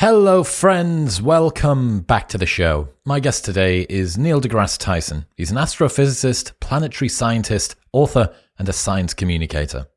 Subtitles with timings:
[0.00, 1.20] Hello, friends.
[1.20, 2.88] Welcome back to the show.
[3.04, 5.26] My guest today is Neil deGrasse Tyson.
[5.36, 9.88] He's an astrophysicist, planetary scientist, author, and a science communicator.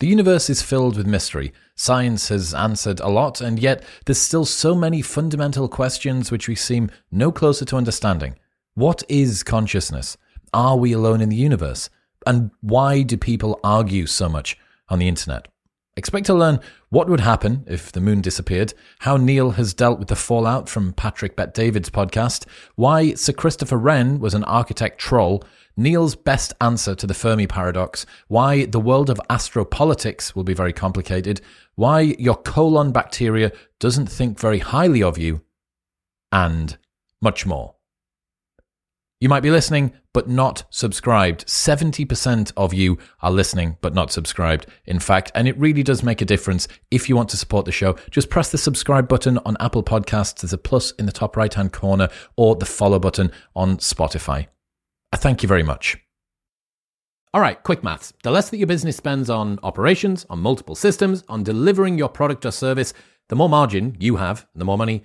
[0.00, 1.52] The universe is filled with mystery.
[1.76, 6.54] Science has answered a lot, and yet there's still so many fundamental questions which we
[6.54, 8.38] seem no closer to understanding.
[8.72, 10.16] What is consciousness?
[10.54, 11.90] Are we alone in the universe?
[12.26, 14.56] And why do people argue so much
[14.88, 15.51] on the internet?
[15.94, 20.08] Expect to learn what would happen if the moon disappeared, how Neil has dealt with
[20.08, 25.44] the fallout from Patrick Bet David's podcast, why Sir Christopher Wren was an architect troll,
[25.76, 30.72] Neil's best answer to the Fermi paradox, why the world of astropolitics will be very
[30.72, 31.42] complicated,
[31.74, 35.42] why your colon bacteria doesn't think very highly of you,
[36.30, 36.78] and
[37.20, 37.74] much more.
[39.22, 41.46] You might be listening, but not subscribed.
[41.46, 45.30] 70% of you are listening, but not subscribed, in fact.
[45.36, 47.96] And it really does make a difference if you want to support the show.
[48.10, 50.40] Just press the subscribe button on Apple Podcasts.
[50.40, 54.48] There's a plus in the top right hand corner, or the follow button on Spotify.
[55.14, 55.98] Thank you very much.
[57.32, 58.12] All right, quick maths.
[58.24, 62.44] The less that your business spends on operations, on multiple systems, on delivering your product
[62.44, 62.92] or service,
[63.28, 65.04] the more margin you have, the more money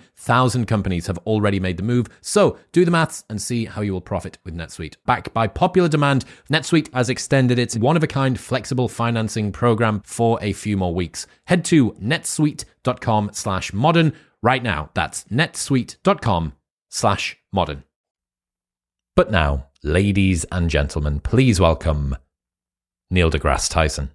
[0.21, 3.93] 37,000 companies have already made the move, so do the maths and see how you
[3.93, 4.95] will profit with NetSuite.
[5.05, 10.01] Backed by popular demand, NetSuite has extended its one of a kind flexible financing program
[10.05, 11.27] for a few more weeks.
[11.45, 14.89] Head to netsuite.com slash modern right now.
[14.93, 16.53] That's netsuite.com
[16.89, 17.83] slash modern.
[19.15, 22.15] But now, ladies and gentlemen, please welcome
[23.09, 24.11] Neil deGrasse Tyson.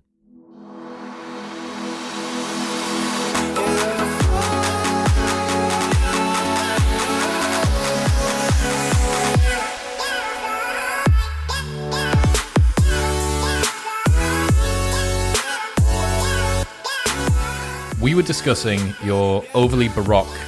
[18.06, 20.38] We were discussing your overly baroque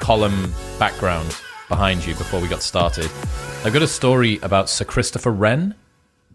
[0.00, 1.34] column background
[1.66, 3.10] behind you before we got started.
[3.64, 5.74] I've got a story about Sir Christopher Wren,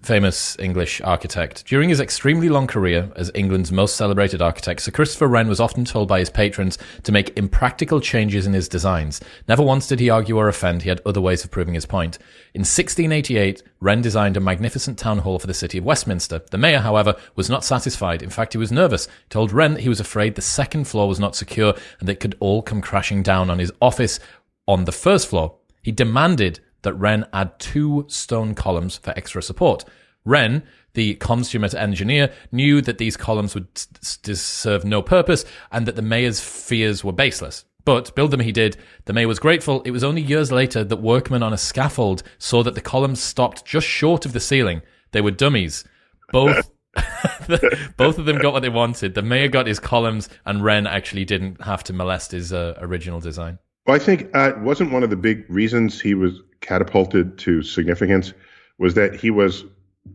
[0.03, 1.65] famous English architect.
[1.65, 5.85] During his extremely long career as England's most celebrated architect, Sir Christopher Wren was often
[5.85, 9.21] told by his patrons to make impractical changes in his designs.
[9.47, 12.17] Never once did he argue or offend, he had other ways of proving his point.
[12.53, 16.41] In 1688, Wren designed a magnificent town hall for the city of Westminster.
[16.49, 18.21] The mayor, however, was not satisfied.
[18.23, 19.05] In fact, he was nervous.
[19.05, 22.13] He told Wren that he was afraid the second floor was not secure and that
[22.13, 24.19] it could all come crashing down on his office
[24.67, 25.55] on the first floor.
[25.83, 29.85] He demanded that Wren add two stone columns for extra support.
[30.25, 35.95] Wren, the consummate engineer, knew that these columns would s- serve no purpose and that
[35.95, 37.65] the mayor's fears were baseless.
[37.83, 38.77] But build them he did.
[39.05, 39.81] The mayor was grateful.
[39.81, 43.65] It was only years later that workmen on a scaffold saw that the columns stopped
[43.65, 44.83] just short of the ceiling.
[45.11, 45.83] They were dummies.
[46.31, 46.69] Both
[47.97, 49.15] both of them got what they wanted.
[49.15, 53.19] The mayor got his columns, and Wren actually didn't have to molest his uh, original
[53.19, 53.59] design.
[53.87, 58.33] Well, I think uh, wasn't one of the big reasons he was catapulted to significance
[58.77, 59.65] was that he was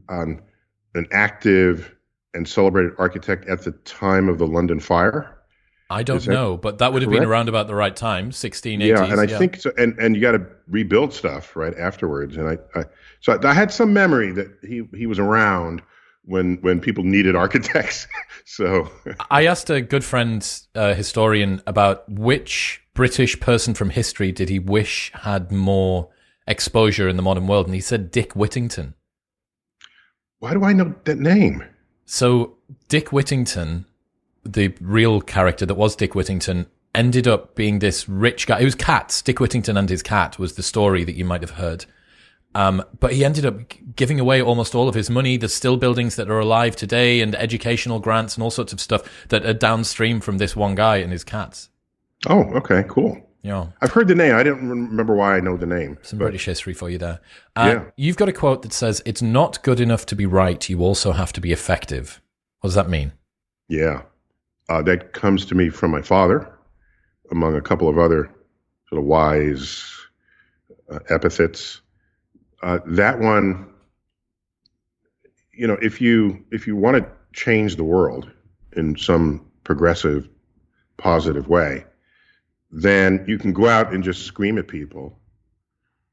[0.09, 0.41] um,
[0.95, 1.95] an active
[2.35, 5.33] and celebrated architect at the time of the London fire.
[5.89, 8.87] I don't know, but that would have been around about the right time, 1680s.
[8.87, 9.71] Yeah, and I think so.
[9.79, 12.37] And and you got to rebuild stuff right afterwards.
[12.37, 12.85] And I, I
[13.21, 15.83] so I, I had some memory that he he was around
[16.25, 18.09] when when people needed architects.
[18.45, 18.91] so
[19.31, 24.59] I asked a good friend, uh, historian, about which British person from history did he
[24.59, 26.09] wish had more
[26.47, 28.95] exposure in the modern world, and he said Dick Whittington.
[30.39, 31.65] why do I know that name?
[32.05, 32.57] So
[32.89, 33.87] Dick Whittington,
[34.45, 38.61] the real character that was Dick Whittington, ended up being this rich guy.
[38.61, 39.21] It was cats.
[39.23, 41.85] Dick Whittington and his cat was the story that you might have heard.
[42.55, 43.61] Um, but he ended up
[43.97, 45.37] giving away almost all of his money.
[45.37, 49.29] There's still buildings that are alive today and educational grants and all sorts of stuff
[49.29, 51.69] that are downstream from this one guy and his cats.
[52.27, 53.21] Oh, okay, cool.
[53.43, 54.35] Know, I've heard the name.
[54.35, 55.99] I don't remember why I know the name.
[56.03, 57.21] some but- British history for you there.
[57.55, 57.85] Uh, Yeah.
[57.97, 60.69] You've got a quote that says, It's not good enough to be right.
[60.69, 62.21] You also have to be effective.
[62.61, 63.13] What does that mean?
[63.69, 64.03] Yeah.
[64.69, 66.53] Uh, that comes to me from my father,
[67.31, 68.29] among a couple of other
[68.89, 69.85] sort of wise
[70.91, 71.81] uh, epithets.
[72.63, 73.69] Uh, that one,
[75.53, 78.29] you know, if you if you want to change the world
[78.77, 80.29] in some progressive,
[80.97, 81.85] positive way,
[82.77, 85.19] then you can go out and just scream at people.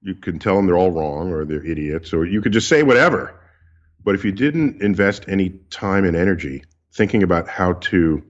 [0.02, 2.84] You can tell them they're all wrong or they're idiots, or you could just say
[2.84, 3.38] whatever.
[4.02, 6.64] But if you didn't invest any time and energy
[6.94, 8.24] thinking about how to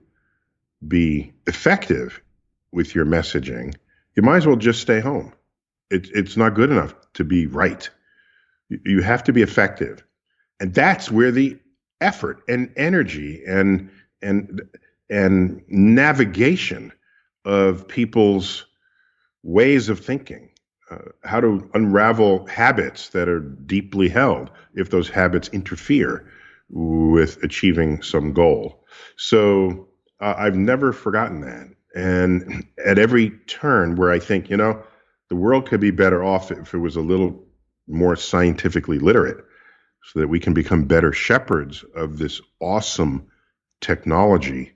[0.86, 2.20] be effective
[2.72, 3.76] with your messaging,
[4.16, 5.32] you might as well just stay home.
[5.90, 7.88] It, it's not good enough to be right.
[8.68, 10.02] You have to be effective.
[10.58, 11.56] And that's where the
[12.00, 13.90] effort and energy and
[14.20, 14.60] and
[15.08, 16.92] and navigation
[17.44, 18.66] of people's
[19.42, 20.50] ways of thinking,
[20.90, 26.30] uh, how to unravel habits that are deeply held if those habits interfere
[26.70, 28.84] with achieving some goal.
[29.16, 29.88] So
[30.20, 31.68] uh, I've never forgotten that.
[31.94, 34.82] And at every turn where I think, you know,
[35.28, 37.44] the world could be better off if it was a little
[37.86, 39.44] more scientifically literate
[40.04, 43.26] so that we can become better shepherds of this awesome
[43.80, 44.72] technology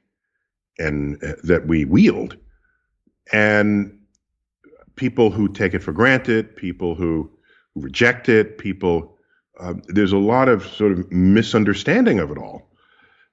[0.78, 2.36] and uh, that we wield
[3.32, 3.98] and
[4.96, 7.30] people who take it for granted people who,
[7.74, 9.16] reject it people
[9.60, 12.70] uh, there's a lot of sort of misunderstanding of it all.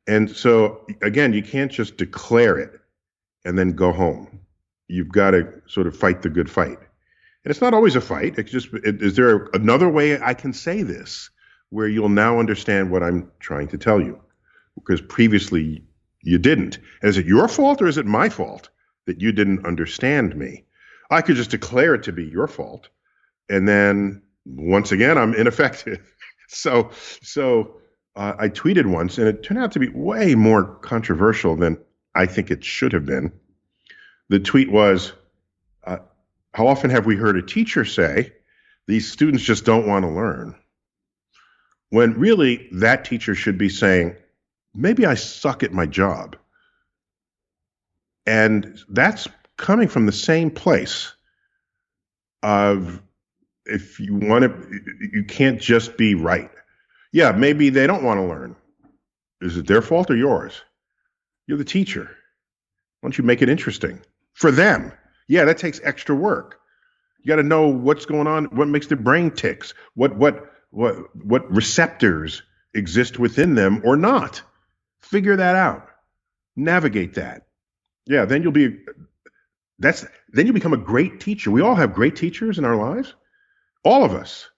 [0.07, 2.80] And so again you can't just declare it
[3.44, 4.39] and then go home.
[4.88, 6.77] You've got to sort of fight the good fight.
[6.77, 8.38] And it's not always a fight.
[8.38, 11.30] It's just is there another way i can say this
[11.69, 14.19] where you'll now understand what I'm trying to tell you.
[14.75, 15.83] Because previously
[16.21, 16.77] you didn't.
[17.01, 18.69] And is it your fault or is it my fault
[19.06, 20.66] that you didn't understand me?
[21.10, 22.90] I could just declare it to be your fault.
[23.50, 26.02] And then once again, I'm ineffective.
[26.48, 26.92] so,
[27.22, 27.81] so
[28.16, 31.78] uh, I tweeted once, and it turned out to be way more controversial than
[32.13, 33.31] I think it should have been.
[34.30, 35.13] The tweet was,
[35.84, 36.00] uh,
[36.54, 38.34] How often have we heard a teacher say,
[38.88, 40.56] these students just don't want to learn?
[41.96, 44.16] when really that teacher should be saying,
[44.74, 46.36] maybe I suck at my job.
[48.25, 49.27] And that's
[49.57, 51.13] coming from the same place
[52.44, 53.01] of
[53.66, 54.80] if you want to,
[55.13, 56.51] you can't just be right.
[57.12, 58.56] Yeah, maybe they don't want to learn.
[59.42, 60.62] Is it their fault or yours?
[61.48, 62.04] You're the teacher.
[62.04, 64.01] Why don't you make it interesting
[64.33, 64.92] for them?
[65.27, 66.60] Yeah, that takes extra work.
[67.22, 71.16] You got to know what's going on, what makes their brain ticks, what what what
[71.16, 72.44] what receptors
[72.74, 74.42] exist within them or not.
[75.00, 75.88] Figure that out.
[76.56, 77.48] Navigate that.
[78.06, 78.78] Yeah, then you'll be
[79.80, 81.52] that's then you become a great teacher.
[81.52, 83.13] We all have great teachers in our lives.
[83.84, 84.50] All of us.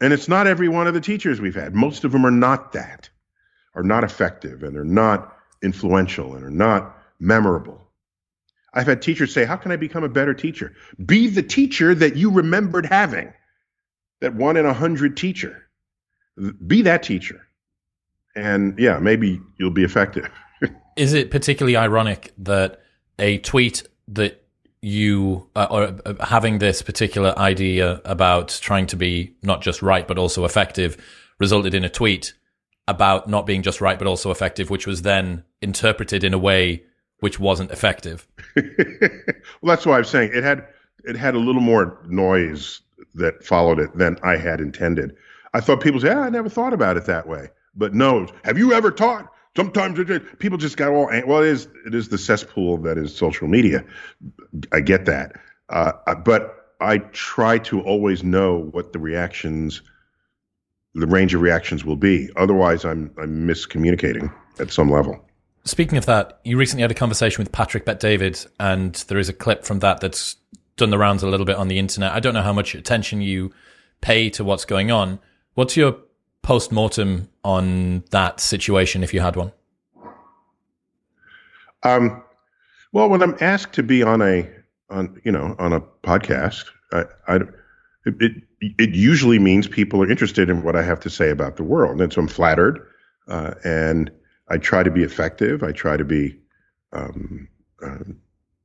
[0.00, 1.74] And it's not every one of the teachers we've had.
[1.74, 3.08] Most of them are not that,
[3.74, 7.82] are not effective, and are not influential, and are not memorable.
[8.72, 10.74] I've had teachers say, How can I become a better teacher?
[11.04, 13.32] Be the teacher that you remembered having
[14.20, 15.68] that one in a hundred teacher.
[16.66, 17.46] Be that teacher.
[18.36, 20.28] And yeah, maybe you'll be effective.
[20.98, 22.82] Is it particularly ironic that
[23.18, 24.44] a tweet that
[24.80, 30.06] you uh, or uh, having this particular idea about trying to be not just right
[30.06, 30.96] but also effective
[31.40, 32.32] resulted in a tweet
[32.86, 36.82] about not being just right but also effective, which was then interpreted in a way
[37.20, 38.26] which wasn't effective.
[38.56, 38.64] well,
[39.64, 40.66] that's why I'm saying it had
[41.04, 42.80] it had a little more noise
[43.14, 45.16] that followed it than I had intended.
[45.54, 47.48] I thought people say, ah, I never thought about it that way.
[47.74, 49.32] But no, have you ever taught?
[49.56, 49.98] Sometimes
[50.38, 51.42] people just got all well.
[51.42, 53.84] It is it is the cesspool that is social media.
[54.72, 55.32] I get that,
[55.68, 55.92] uh,
[56.24, 59.82] but I try to always know what the reactions,
[60.94, 62.30] the range of reactions will be.
[62.36, 65.24] Otherwise, I'm I'm miscommunicating at some level.
[65.64, 69.28] Speaking of that, you recently had a conversation with Patrick Bet David, and there is
[69.28, 70.36] a clip from that that's
[70.76, 72.12] done the rounds a little bit on the internet.
[72.12, 73.52] I don't know how much attention you
[74.00, 75.18] pay to what's going on.
[75.54, 75.98] What's your
[76.48, 79.52] post mortem on that situation, if you had one?
[81.82, 82.22] Um,
[82.90, 84.48] well, when I'm asked to be on a
[84.88, 87.36] on you know on a podcast, I, I
[88.06, 91.64] it, it, usually means people are interested in what I have to say about the
[91.64, 92.80] world, and so I'm flattered,
[93.28, 94.10] uh, and
[94.48, 95.62] I try to be effective.
[95.62, 96.34] I try to be
[96.94, 97.46] um,
[97.84, 98.04] uh,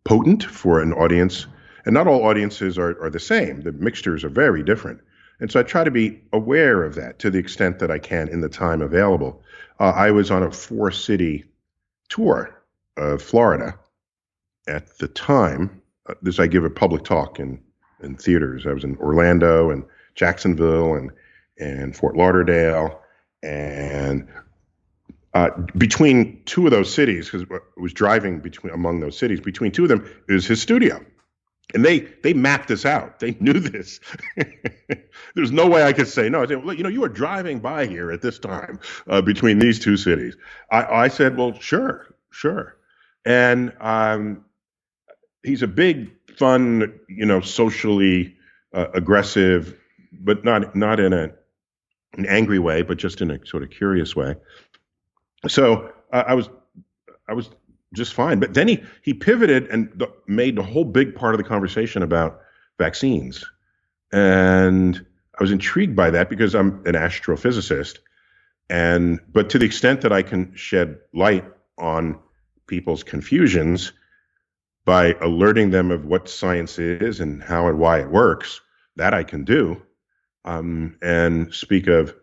[0.05, 1.47] potent for an audience
[1.85, 3.61] and not all audiences are, are the same.
[3.61, 5.01] The mixtures are very different.
[5.39, 8.27] And so I try to be aware of that to the extent that I can
[8.29, 9.41] in the time available.
[9.79, 11.45] Uh, I was on a four city
[12.09, 12.63] tour
[12.97, 13.77] of Florida
[14.67, 15.81] at the time.
[16.07, 17.59] Uh, this I give a public talk in,
[18.01, 18.65] in theaters.
[18.65, 19.83] I was in Orlando and
[20.15, 21.11] Jacksonville and,
[21.59, 23.01] and Fort Lauderdale.
[23.41, 24.29] And
[25.33, 29.71] uh, between two of those cities, because I was driving between among those cities, between
[29.71, 31.03] two of them is his studio.
[31.73, 33.19] And they they mapped this out.
[33.19, 33.99] They knew this.
[35.35, 36.43] There's no way I could say no.
[36.43, 39.59] I said, well, you know, you were driving by here at this time uh, between
[39.59, 40.35] these two cities.
[40.71, 42.77] I, I said, well, sure, sure.
[43.25, 44.45] And um,
[45.43, 48.35] he's a big, fun, you know, socially
[48.73, 49.77] uh, aggressive,
[50.11, 51.31] but not not in a
[52.17, 54.35] an angry way, but just in a sort of curious way.
[55.47, 56.49] So uh, I was
[57.27, 57.49] I was
[57.93, 58.39] just fine.
[58.39, 62.41] But then he he pivoted and made the whole big part of the conversation about
[62.77, 63.45] vaccines,
[64.11, 65.05] and
[65.39, 67.99] I was intrigued by that because I'm an astrophysicist,
[68.69, 71.45] and but to the extent that I can shed light
[71.77, 72.19] on
[72.67, 73.93] people's confusions
[74.85, 78.59] by alerting them of what science is and how and why it works,
[78.95, 79.81] that I can do,
[80.45, 82.13] um, and speak of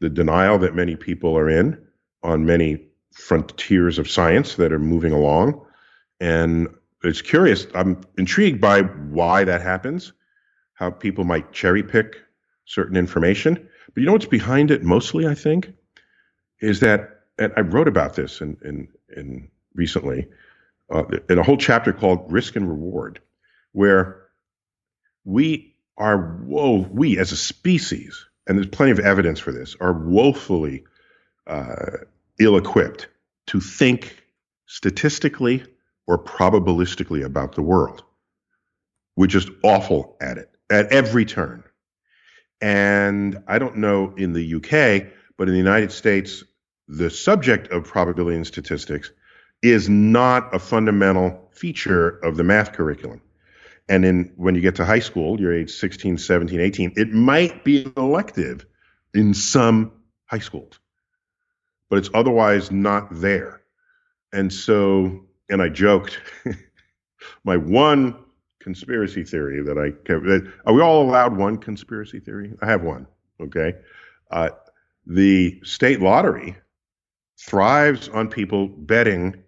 [0.00, 1.84] the denial that many people are in
[2.22, 5.64] on many frontiers of science that are moving along.
[6.20, 6.68] And
[7.02, 7.66] it's curious.
[7.74, 10.12] I'm intrigued by why that happens,
[10.74, 12.16] how people might cherry pick
[12.66, 13.54] certain information.
[13.54, 15.72] But you know what's behind it mostly, I think,
[16.60, 20.28] is that, and I wrote about this in, in, in recently,
[20.90, 23.20] uh, in a whole chapter called Risk and Reward,
[23.72, 24.26] where
[25.24, 29.92] we are, whoa, we as a species, and there's plenty of evidence for this, are
[29.94, 30.84] woefully
[31.46, 31.98] uh,
[32.38, 33.08] ill equipped
[33.48, 34.22] to think
[34.66, 35.64] statistically
[36.06, 38.04] or probabilistically about the world.
[39.16, 41.64] We're just awful at it at every turn.
[42.60, 46.44] And I don't know in the UK, but in the United States,
[46.88, 49.10] the subject of probability and statistics
[49.62, 53.20] is not a fundamental feature of the math curriculum.
[53.88, 57.64] And in when you get to high school, you're age 16, 17, 18, it might
[57.64, 58.66] be an elective
[59.14, 59.92] in some
[60.26, 60.78] high schools
[61.88, 63.62] but it's otherwise not there.
[64.32, 66.20] And so, and I joked,
[67.44, 68.16] my one
[68.60, 72.52] conspiracy theory that I that, are we all allowed one conspiracy theory?
[72.60, 73.06] I have one.
[73.40, 73.74] Okay,
[74.30, 74.50] uh,
[75.06, 76.56] the state lottery
[77.38, 79.42] thrives on people betting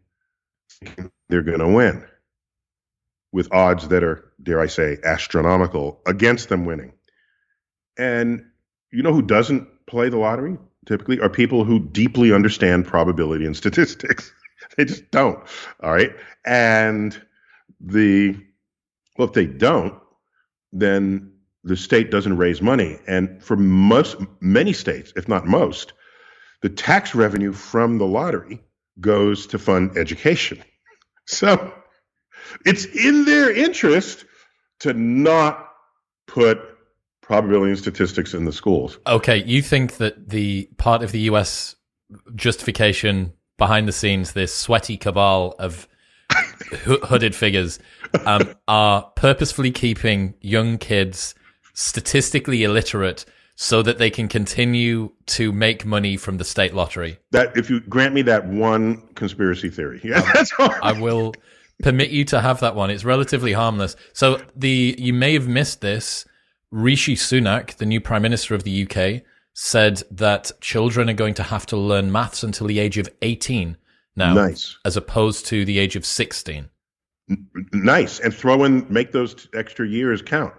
[1.28, 2.04] they're going to win
[3.32, 6.92] with odds that are, dare I say, astronomical against them winning.
[7.98, 8.44] And
[8.92, 10.56] you know who doesn't play the lottery?
[10.86, 14.32] Typically are people who deeply understand probability and statistics.
[14.76, 15.38] they just don't.
[15.82, 16.14] All right.
[16.46, 17.20] And
[17.80, 18.36] the,
[19.16, 19.94] well, if they don't,
[20.72, 21.32] then
[21.64, 22.98] the state doesn't raise money.
[23.06, 25.92] And for most, many states, if not most,
[26.62, 28.60] the tax revenue from the lottery
[29.00, 30.62] goes to fund education.
[31.30, 31.74] So
[32.64, 34.24] it's in their interest
[34.80, 35.68] to not
[36.26, 36.77] put
[37.28, 38.98] probability and statistics in the schools.
[39.06, 41.76] Okay, you think that the part of the US
[42.34, 45.86] justification behind the scenes, this sweaty cabal of
[46.72, 47.78] hooded figures,
[48.24, 51.34] um, are purposefully keeping young kids
[51.74, 57.18] statistically illiterate so that they can continue to make money from the state lottery.
[57.32, 60.72] That if you grant me that one conspiracy theory, yeah, that's all.
[60.82, 61.34] I will
[61.82, 62.88] permit you to have that one.
[62.88, 63.96] It's relatively harmless.
[64.14, 66.24] So the you may have missed this.
[66.70, 69.22] Rishi Sunak, the new Prime Minister of the UK,
[69.54, 73.76] said that children are going to have to learn maths until the age of 18
[74.16, 74.76] now, nice.
[74.84, 76.68] as opposed to the age of 16.
[77.72, 78.20] Nice.
[78.20, 80.54] And throw in, make those extra years count.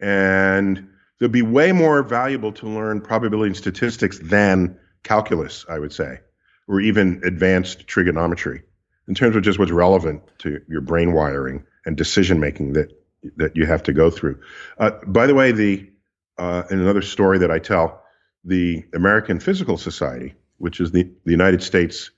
[0.00, 0.86] And
[1.18, 6.20] they'll be way more valuable to learn probability and statistics than calculus, I would say,
[6.68, 8.62] or even advanced trigonometry
[9.08, 12.92] in terms of just what's relevant to your brain wiring and decision making that
[13.36, 14.40] that you have to go through.
[14.78, 15.90] Uh, by the way, the
[16.38, 18.04] uh, in another story that I tell,
[18.44, 22.10] the American Physical Society, which is the, the United States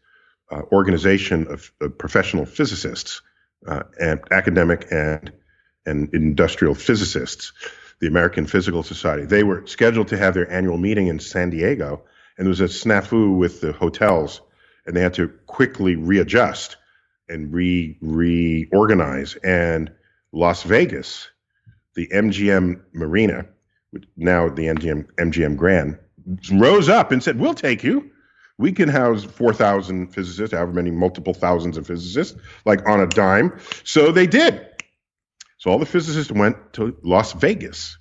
[0.50, 3.22] uh, organization of, of, professional physicists
[3.66, 5.32] uh, and academic and
[5.86, 7.52] and industrial physicists,
[8.00, 12.02] the American Physical Society, they were scheduled to have their annual meeting in San Diego,
[12.36, 14.42] and there was a snafu with the hotels,
[14.84, 16.76] and they had to quickly readjust
[17.28, 19.90] and re reorganize and
[20.32, 21.28] Las Vegas,
[21.94, 23.46] the MGM Marina,
[24.16, 25.98] now the MGM MGM Grand,
[26.52, 28.10] rose up and said, "We'll take you.
[28.58, 33.06] We can house four thousand physicists, however many multiple thousands of physicists, like on a
[33.06, 34.66] dime." So they did.
[35.58, 37.98] So all the physicists went to Las Vegas,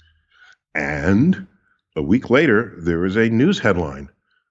[0.76, 1.48] and
[1.96, 4.10] a week later there was a news headline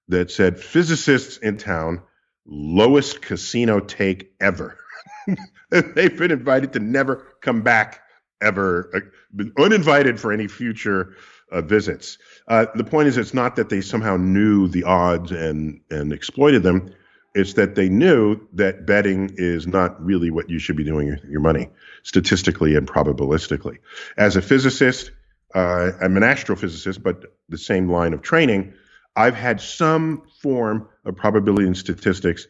[0.09, 2.03] that said, "Physicists in town,
[2.45, 4.79] lowest casino take ever."
[5.95, 8.03] they've been invited to never come back
[8.41, 8.91] ever,
[9.39, 11.15] uh, uninvited for any future
[11.53, 12.19] uh, visits.
[12.47, 16.63] Uh, the point is, it's not that they somehow knew the odds and and exploited
[16.63, 16.95] them.
[17.35, 21.25] It's that they knew that betting is not really what you should be doing with
[21.25, 21.69] your money,
[22.03, 23.79] statistically and probabilistically.
[24.17, 25.11] As a physicist,
[25.55, 28.73] uh, I'm an astrophysicist, but the same line of training.
[29.15, 32.47] I've had some form of probability and statistics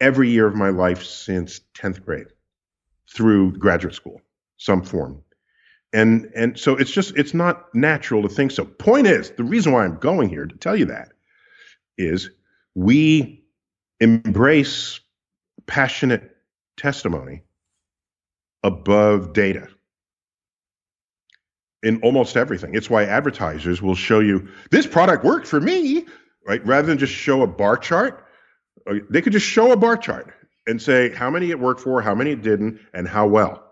[0.00, 2.26] every year of my life since 10th grade
[3.12, 4.20] through graduate school,
[4.56, 5.22] some form.
[5.92, 8.64] And and so it's just it's not natural to think so.
[8.64, 11.12] Point is, the reason why I'm going here to tell you that
[11.98, 12.30] is
[12.74, 13.42] we
[13.98, 15.00] embrace
[15.66, 16.36] passionate
[16.76, 17.42] testimony
[18.62, 19.68] above data
[21.82, 22.74] in almost everything.
[22.74, 26.06] It's why advertisers will show you this product worked for me,
[26.46, 26.64] right?
[26.64, 28.26] Rather than just show a bar chart,
[28.88, 30.32] uh, they could just show a bar chart
[30.66, 33.64] and say how many it worked for, how many it didn't, and how well.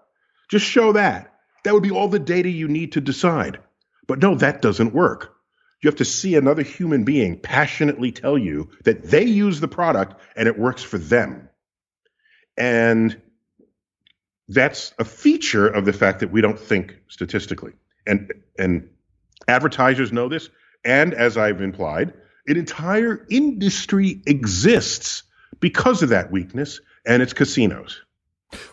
[0.50, 1.34] Just show that.
[1.64, 3.58] That would be all the data you need to decide.
[4.06, 5.34] But no, that doesn't work.
[5.82, 10.20] You have to see another human being passionately tell you that they use the product
[10.34, 11.48] and it works for them.
[12.56, 13.20] And
[14.48, 17.74] that's a feature of the fact that we don't think statistically
[18.06, 18.88] and and
[19.46, 20.48] advertisers know this.
[20.84, 22.14] And as I've implied,
[22.46, 25.22] an entire industry exists
[25.60, 28.00] because of that weakness, and it's casinos.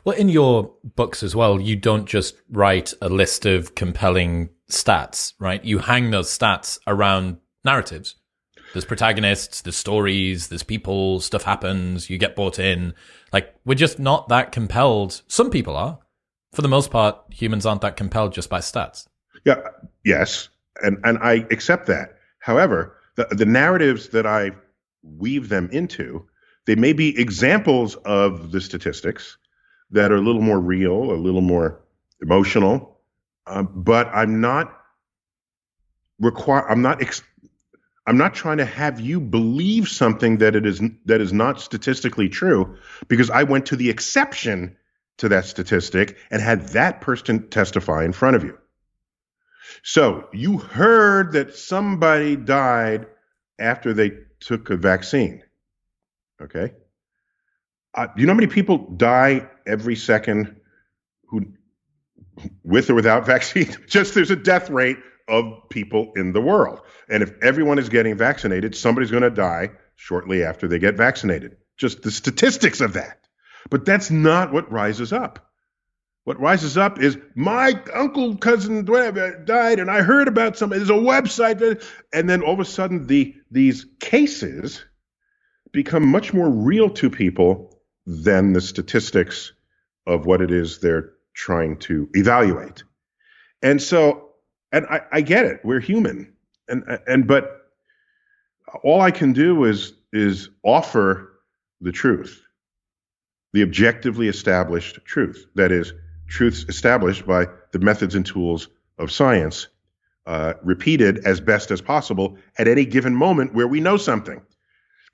[0.03, 5.33] Well, in your books as well, you don't just write a list of compelling stats,
[5.39, 5.63] right?
[5.63, 8.15] You hang those stats around narratives.
[8.73, 12.93] There's protagonists, there's stories, there's people, stuff happens, you get bought in.
[13.31, 15.21] Like, we're just not that compelled.
[15.27, 15.99] Some people are.
[16.53, 19.07] For the most part, humans aren't that compelled just by stats.
[19.45, 19.61] Yeah,
[20.05, 20.49] yes,
[20.81, 22.15] and and I accept that.
[22.39, 24.51] However, the the narratives that I
[25.03, 26.25] weave them into,
[26.65, 29.37] they may be examples of the statistics
[29.91, 31.81] that are a little more real, a little more
[32.21, 32.99] emotional,
[33.47, 34.75] uh, but I'm not
[36.19, 36.69] require.
[36.69, 37.01] I'm not.
[37.01, 37.23] Ex-
[38.07, 42.29] I'm not trying to have you believe something that it is that is not statistically
[42.29, 44.77] true because I went to the exception
[45.17, 48.57] to that statistic and had that person testify in front of you.
[49.83, 53.07] So you heard that somebody died
[53.57, 55.41] after they took a vaccine.
[56.41, 56.73] Okay.
[57.93, 60.55] Uh, do you know how many people die every second
[61.29, 61.45] who,
[62.63, 63.73] with or without vaccine?
[63.87, 66.81] Just there's a death rate of people in the world.
[67.09, 71.57] And if everyone is getting vaccinated, somebody's going to die shortly after they get vaccinated.
[71.77, 73.19] Just the statistics of that.
[73.69, 75.51] But that's not what rises up.
[76.25, 80.77] What rises up is my uncle, cousin, whatever died, and I heard about something.
[80.77, 84.83] There's a website, that, and then all of a sudden, the these cases
[85.75, 89.51] become much more real to people than the statistics
[90.07, 92.83] of what it is they're trying to evaluate.
[93.61, 94.29] And so,
[94.71, 95.59] and I, I get it.
[95.63, 96.33] We're human,
[96.69, 97.61] and and but
[98.83, 101.33] all I can do is is offer
[101.81, 102.41] the truth,
[103.51, 105.45] the objectively established truth.
[105.55, 105.93] That is
[106.27, 109.67] truths established by the methods and tools of science,
[110.25, 114.41] uh, repeated as best as possible at any given moment where we know something.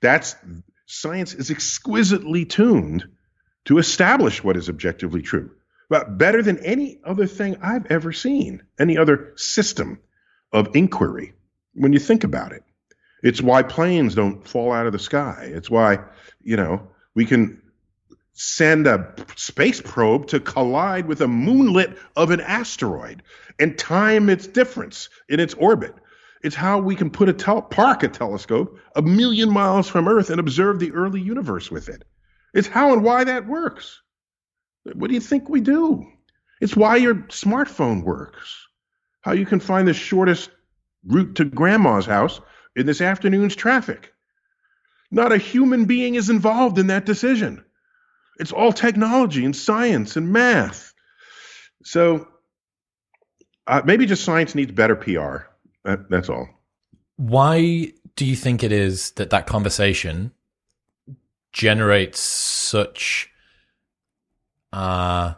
[0.02, 0.36] That's
[0.86, 3.06] science is exquisitely tuned
[3.64, 5.52] to establish what is objectively true,
[5.88, 10.00] but better than any other thing I've ever seen, any other system
[10.52, 11.32] of inquiry.
[11.74, 12.64] When you think about it,
[13.22, 15.48] it's why planes don't fall out of the sky.
[15.52, 16.00] It's why,
[16.42, 17.62] you know, we can
[18.32, 23.22] send a space probe to collide with a moonlet of an asteroid
[23.60, 25.94] and time its difference in its orbit.
[26.42, 30.30] It's how we can put a tel- park a telescope a million miles from Earth
[30.30, 32.04] and observe the early universe with it.
[32.52, 34.00] It's how and why that works.
[34.84, 36.06] What do you think we do?
[36.60, 38.66] It's why your smartphone works.
[39.20, 40.50] How you can find the shortest
[41.04, 42.40] route to grandma's house
[42.74, 44.12] in this afternoon's traffic.
[45.10, 47.64] Not a human being is involved in that decision.
[48.38, 50.92] It's all technology and science and math.
[51.84, 52.26] So
[53.66, 55.51] uh, maybe just science needs better PR.
[55.84, 56.48] That, that's all.
[57.16, 60.32] Why do you think it is that that conversation
[61.52, 63.30] generates such
[64.72, 65.34] uh,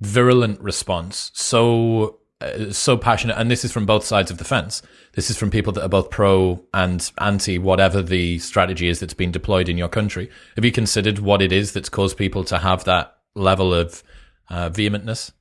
[0.00, 4.82] virulent response, so uh, so passionate, and this is from both sides of the fence.
[5.14, 9.14] This is from people that are both pro and anti whatever the strategy is that's
[9.14, 10.30] been deployed in your country.
[10.54, 14.02] Have you considered what it is that's caused people to have that level of
[14.50, 15.32] uh, vehementness?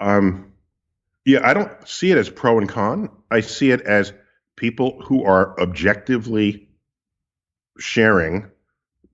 [0.00, 0.52] Um,
[1.24, 3.10] yeah, I don't see it as pro and con.
[3.30, 4.12] I see it as
[4.56, 6.68] people who are objectively
[7.78, 8.50] sharing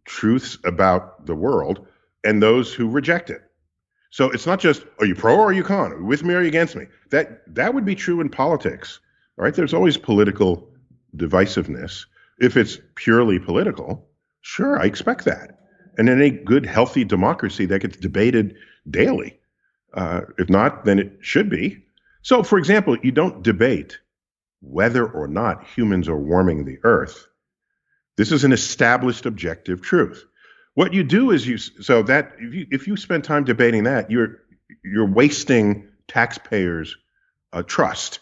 [0.04, 1.86] truths about the world
[2.24, 3.42] and those who reject it.
[4.10, 5.92] So it's not just are you pro or are you con?
[5.92, 6.86] Are you with me or are you against me?
[7.10, 8.98] That that would be true in politics.
[9.36, 9.54] Right?
[9.54, 10.68] There's always political
[11.16, 12.06] divisiveness.
[12.38, 14.08] If it's purely political,
[14.40, 15.60] sure, I expect that.
[15.96, 18.56] And in a good, healthy democracy, that gets debated
[18.88, 19.38] daily.
[19.94, 21.84] Uh, if not, then it should be.
[22.22, 23.98] So, for example, you don't debate
[24.60, 27.26] whether or not humans are warming the earth.
[28.16, 30.24] This is an established objective truth.
[30.74, 34.10] What you do is you so that if you if you spend time debating that,
[34.10, 34.42] you're
[34.84, 36.96] you're wasting taxpayers'
[37.52, 38.20] uh, trust.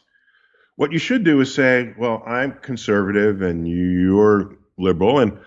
[0.77, 5.41] What you should do is say, well, I'm conservative and you're liberal, and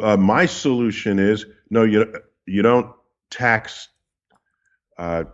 [0.00, 2.14] uh, my solution is no, you
[2.46, 2.92] you don't
[3.30, 3.88] tax
[4.96, 5.24] uh,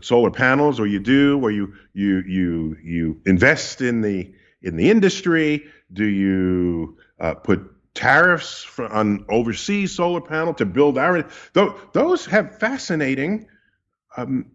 [0.00, 4.90] solar panels, or you do, or you you you you invest in the in the
[4.90, 5.64] industry.
[5.92, 11.28] Do you uh, put tariffs for, on overseas solar panel to build our?
[11.92, 13.46] Those have fascinating
[14.16, 14.46] um,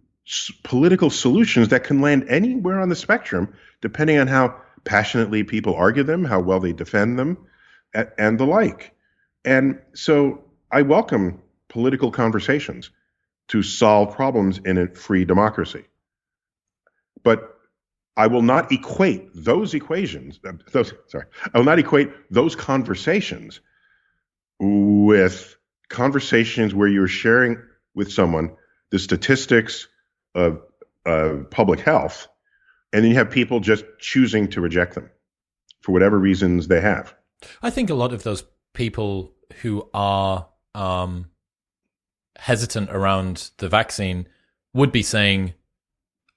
[0.63, 6.03] political solutions that can land anywhere on the spectrum, depending on how passionately people argue
[6.03, 7.37] them, how well they defend them,
[8.17, 8.93] and the like.
[9.45, 12.89] And so I welcome political conversations
[13.49, 15.85] to solve problems in a free democracy.
[17.23, 17.57] But
[18.15, 23.61] I will not equate those equations, uh, those, sorry, I will not equate those conversations
[24.59, 25.55] with
[25.89, 27.61] conversations where you're sharing
[27.93, 28.55] with someone
[28.89, 29.87] the statistics
[30.33, 30.61] of
[31.05, 32.27] uh, public health,
[32.91, 35.09] and then you have people just choosing to reject them
[35.81, 37.13] for whatever reasons they have.
[37.61, 41.27] I think a lot of those people who are um,
[42.37, 44.27] hesitant around the vaccine
[44.73, 45.53] would be saying,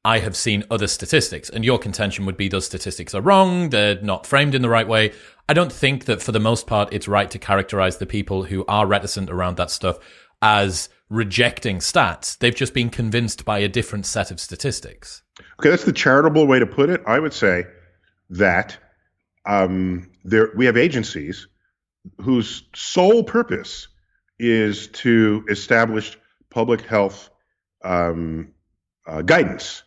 [0.04, 4.00] I have seen other statistics, and your contention would be those statistics are wrong, they're
[4.00, 5.12] not framed in the right way.
[5.48, 8.64] I don't think that for the most part it's right to characterize the people who
[8.66, 9.98] are reticent around that stuff
[10.40, 12.38] as rejecting stats.
[12.38, 15.22] They've just been convinced by a different set of statistics.
[15.58, 17.02] Okay, that's the charitable way to put it.
[17.06, 17.64] I would say
[18.30, 18.78] that
[19.44, 21.46] um, there we have agencies
[22.22, 23.88] whose sole purpose
[24.40, 27.30] is to establish public health
[27.84, 28.52] um,
[29.06, 29.82] uh, guidance.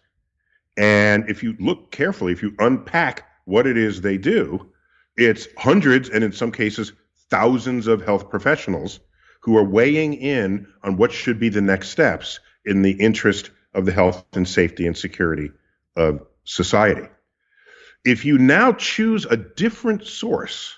[0.77, 4.71] And if you look carefully, if you unpack what it is they do,
[5.17, 6.93] it's hundreds and in some cases
[7.29, 8.99] thousands of health professionals
[9.41, 13.85] who are weighing in on what should be the next steps in the interest of
[13.85, 15.51] the health and safety and security
[15.95, 17.07] of society.
[18.05, 20.73] If you now choose a different source,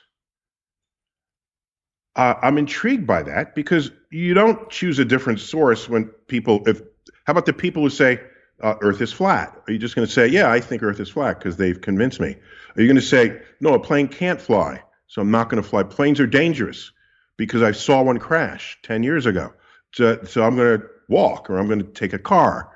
[2.16, 6.82] uh, I'm intrigued by that because you don't choose a different source when people, if,
[7.26, 8.22] how about the people who say
[8.62, 9.62] uh, Earth is flat?
[9.68, 12.20] Are you just going to say, yeah, I think Earth is flat because they've convinced
[12.20, 12.36] me?
[12.76, 15.68] Are you going to say, no, a plane can't fly, so I'm not going to
[15.68, 15.84] fly?
[15.84, 16.92] Planes are dangerous
[17.38, 19.54] because I saw one crash 10 years ago.
[19.94, 22.72] So, so I'm going to walk or I'm going to take a car.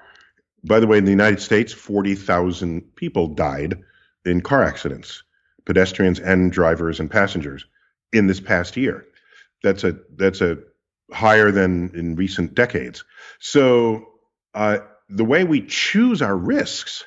[0.65, 3.81] By the way, in the United States, 40,000 people died
[4.25, 5.23] in car accidents,
[5.65, 7.65] pedestrians and drivers and passengers
[8.11, 9.05] in this past year.
[9.63, 10.57] That's a that's a
[11.11, 13.03] higher than in recent decades.
[13.39, 14.05] So
[14.53, 17.03] uh, the way we choose our risks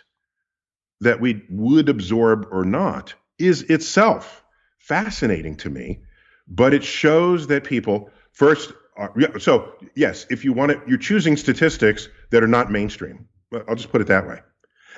[1.01, 4.45] that we would absorb or not is itself
[4.79, 6.01] fascinating to me
[6.49, 11.37] but it shows that people first are, so yes if you want it you're choosing
[11.37, 13.29] statistics that are not mainstream
[13.69, 14.39] i'll just put it that way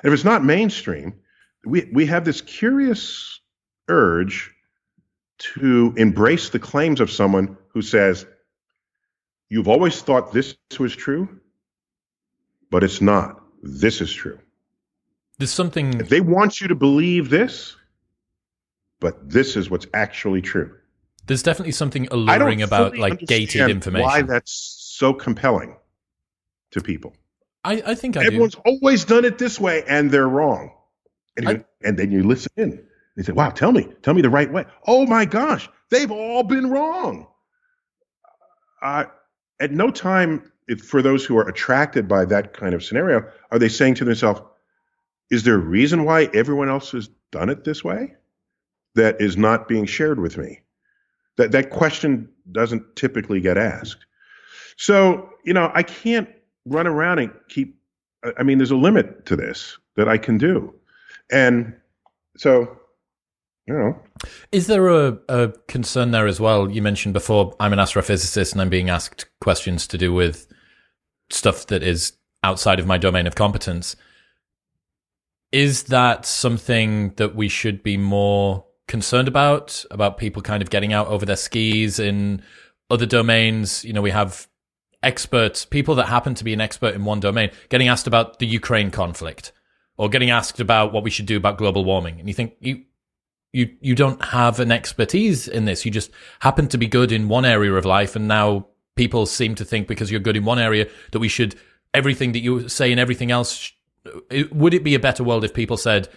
[0.03, 1.13] if it's not mainstream
[1.65, 3.39] we, we have this curious
[3.87, 4.54] urge
[5.37, 8.25] to embrace the claims of someone who says
[9.49, 11.39] you've always thought this was true
[12.71, 14.39] but it's not this is true
[15.37, 17.75] there's something if they want you to believe this
[18.99, 20.75] but this is what's actually true
[21.27, 24.07] there's definitely something alluring about like gated information.
[24.07, 25.75] Why that's so compelling
[26.71, 27.13] to people?
[27.63, 28.61] I, I think I everyone's do.
[28.65, 30.71] always done it this way, and they're wrong.
[31.37, 32.85] And, I, and then you listen in.
[33.15, 36.43] They say, "Wow, tell me, tell me the right way." Oh my gosh, they've all
[36.43, 37.27] been wrong.
[38.81, 39.05] Uh,
[39.59, 43.59] at no time, if, for those who are attracted by that kind of scenario, are
[43.59, 44.41] they saying to themselves,
[45.31, 48.15] "Is there a reason why everyone else has done it this way
[48.95, 50.61] that is not being shared with me?"
[51.37, 54.05] That that question doesn't typically get asked.
[54.77, 56.29] So, you know, I can't
[56.65, 57.77] run around and keep
[58.37, 60.73] I mean, there's a limit to this that I can do.
[61.31, 61.75] And
[62.37, 62.79] so,
[63.67, 63.99] you know.
[64.51, 66.69] Is there a, a concern there as well?
[66.69, 70.47] You mentioned before I'm an astrophysicist and I'm being asked questions to do with
[71.29, 73.95] stuff that is outside of my domain of competence.
[75.51, 80.93] Is that something that we should be more concerned about about people kind of getting
[80.93, 82.41] out over their skis in
[82.89, 83.83] other domains.
[83.83, 84.47] You know, we have
[85.01, 88.47] experts, people that happen to be an expert in one domain, getting asked about the
[88.47, 89.51] Ukraine conflict
[89.97, 92.19] or getting asked about what we should do about global warming.
[92.19, 92.83] And you think you
[93.55, 95.85] you you don't have an expertise in this.
[95.85, 99.55] You just happen to be good in one area of life, and now people seem
[99.55, 101.55] to think because you're good in one area that we should
[101.93, 103.71] everything that you say and everything else.
[104.51, 106.09] Would it be a better world if people said,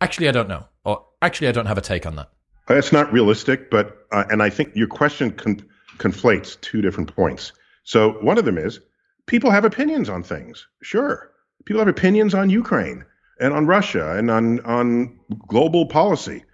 [0.00, 2.30] "Actually, I don't know," or "Actually, I don't have a take on that"?
[2.68, 7.52] That's not realistic, but uh, and I think your question con- conflates two different points.
[7.82, 8.78] So one of them is
[9.26, 10.64] people have opinions on things.
[10.80, 11.32] Sure,
[11.64, 13.04] people have opinions on Ukraine
[13.40, 15.18] and on Russia and on on
[15.48, 16.44] global policy.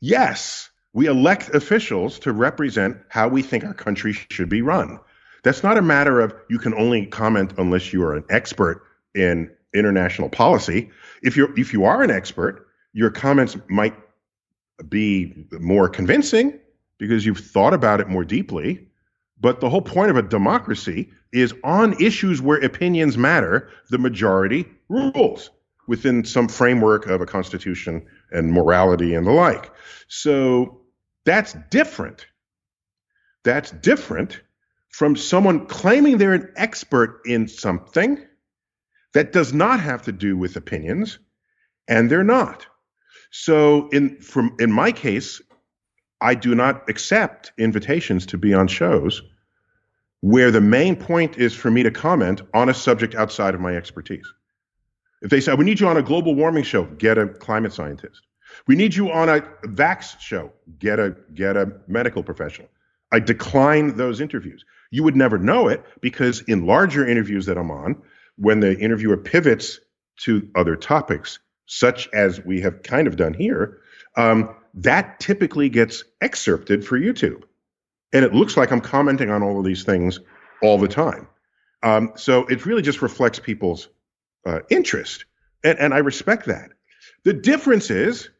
[0.00, 4.98] Yes, we elect officials to represent how we think our country should be run.
[5.44, 8.82] That's not a matter of you can only comment unless you are an expert
[9.14, 10.90] in international policy.
[11.22, 13.94] If you're if you are an expert, your comments might
[14.88, 16.58] be more convincing
[16.98, 18.88] because you've thought about it more deeply.
[19.38, 24.64] But the whole point of a democracy is on issues where opinions matter, the majority
[24.88, 25.50] rules
[25.86, 29.70] within some framework of a constitution and morality and the like.
[30.08, 30.82] So
[31.24, 32.26] that's different.
[33.44, 34.40] That's different
[34.90, 38.24] from someone claiming they're an expert in something
[39.12, 41.18] that does not have to do with opinions,
[41.88, 42.66] and they're not.
[43.30, 45.40] So in from in my case,
[46.20, 49.22] I do not accept invitations to be on shows
[50.20, 53.76] where the main point is for me to comment on a subject outside of my
[53.76, 54.26] expertise.
[55.26, 58.22] If they say, we need you on a global warming show, get a climate scientist.
[58.68, 62.68] We need you on a vax show, get a get a medical professional.
[63.10, 64.64] I decline those interviews.
[64.92, 68.00] You would never know it because in larger interviews that I'm on,
[68.36, 69.80] when the interviewer pivots
[70.18, 73.80] to other topics, such as we have kind of done here,
[74.14, 77.42] um, that typically gets excerpted for YouTube.
[78.12, 80.20] And it looks like I'm commenting on all of these things
[80.62, 81.26] all the time.
[81.82, 83.88] Um, so it really just reflects people's
[84.46, 85.24] uh, interest.
[85.62, 86.70] And, and I respect that.
[87.24, 88.30] The difference is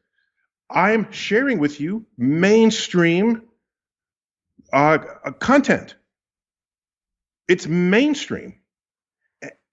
[0.71, 3.43] I'm sharing with you mainstream
[4.73, 5.97] uh, uh content.
[7.49, 8.61] It's mainstream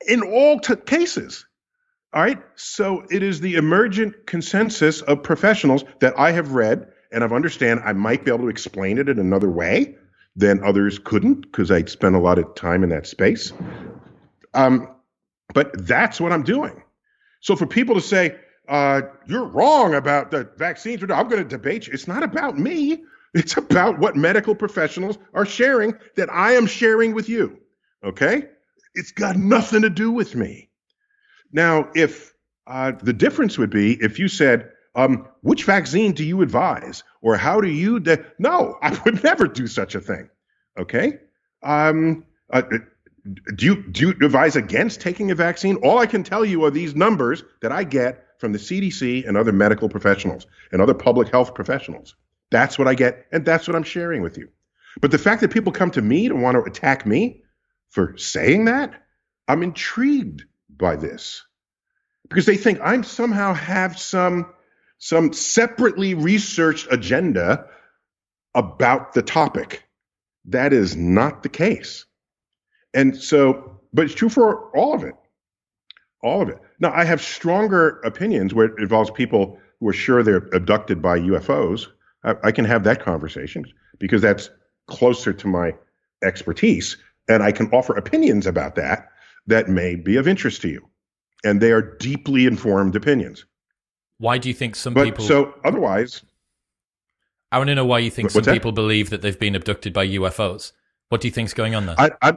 [0.07, 1.45] in all t- cases.
[2.13, 2.41] All right.
[2.55, 7.81] So it is the emergent consensus of professionals that I have read and I've understand
[7.85, 9.95] I might be able to explain it in another way
[10.35, 13.53] than others couldn't because I spent a lot of time in that space.
[14.53, 14.92] Um,
[15.53, 16.81] but that's what I'm doing.
[17.41, 18.35] So for people to say,
[18.67, 21.93] uh, you're wrong about the vaccines, I'm going to debate you.
[21.93, 23.03] It's not about me.
[23.33, 27.59] It's about what medical professionals are sharing that I am sharing with you.
[28.03, 28.47] Okay?
[28.95, 30.69] It's got nothing to do with me.
[31.51, 32.33] Now, if
[32.67, 37.03] uh, the difference would be if you said, um, which vaccine do you advise?
[37.21, 37.99] Or how do you?
[37.99, 38.23] De-?
[38.37, 40.29] No, I would never do such a thing.
[40.77, 41.19] Okay.
[41.61, 42.63] Um, uh,
[43.55, 45.77] do you do you advise against taking a vaccine?
[45.77, 49.37] All I can tell you are these numbers that I get from the CDC and
[49.37, 52.15] other medical professionals and other public health professionals.
[52.51, 54.49] That's what I get, and that's what I'm sharing with you.
[54.99, 57.43] But the fact that people come to me to want to attack me
[57.89, 58.93] for saying that,
[59.47, 61.43] I'm intrigued by this
[62.27, 64.47] because they think I'm somehow have some
[64.97, 67.67] some separately researched agenda
[68.53, 69.83] about the topic.
[70.45, 72.05] That is not the case.
[72.93, 75.15] And so, but it's true for all of it.
[76.21, 76.59] All of it.
[76.79, 81.19] Now, I have stronger opinions where it involves people who are sure they're abducted by
[81.19, 81.87] UFOs.
[82.23, 83.65] I, I can have that conversation
[83.99, 84.49] because that's
[84.87, 85.73] closer to my
[86.23, 86.97] expertise.
[87.27, 89.09] And I can offer opinions about that
[89.47, 90.87] that may be of interest to you.
[91.43, 93.45] And they are deeply informed opinions.
[94.17, 95.25] Why do you think some but, people.
[95.25, 96.23] So, otherwise.
[97.51, 100.07] I want to know why you think some people believe that they've been abducted by
[100.07, 100.71] UFOs.
[101.09, 101.95] What do you think's going on there?
[101.99, 102.33] I, I,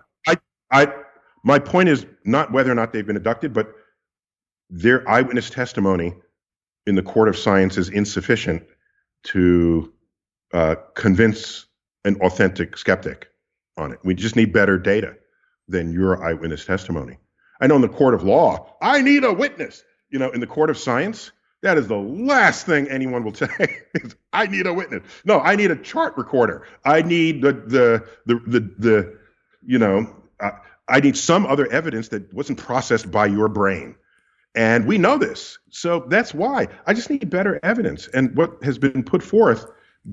[0.71, 0.93] I,
[1.45, 3.73] my point is not whether or not they've been abducted, but
[4.69, 6.15] their eyewitness testimony
[6.87, 8.63] in the court of science is insufficient
[9.25, 9.93] to
[10.53, 11.67] uh, convince
[12.05, 13.29] an authentic skeptic
[13.77, 13.99] on it.
[14.05, 15.17] We just need better data
[15.69, 17.19] than your eyewitness testimony.
[17.61, 19.83] I know in the court of law, I need a witness.
[20.11, 23.79] You know, in the court of science, that is the last thing anyone will say.
[24.33, 25.03] I need a witness.
[25.25, 26.67] No, I need a chart recorder.
[26.85, 29.19] I need the the the the, the
[29.65, 30.07] you know,
[30.41, 30.51] uh,
[30.89, 33.97] I need some other evidence that wasn't processed by your brain.
[34.55, 35.59] And we know this.
[35.71, 38.09] So that's why I just need better evidence.
[38.09, 39.67] And what has been put forth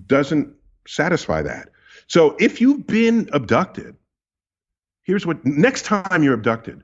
[0.07, 0.53] doesn't
[0.85, 1.69] satisfy that.
[2.07, 3.95] So if you've been abducted,
[5.03, 6.83] here's what next time you're abducted,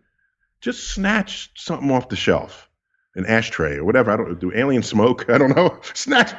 [0.62, 2.69] just snatch something off the shelf,
[3.15, 4.12] an ashtray or whatever.
[4.12, 5.30] I don't do alien smoke.
[5.30, 5.80] I don't know.
[5.93, 6.34] Snatch,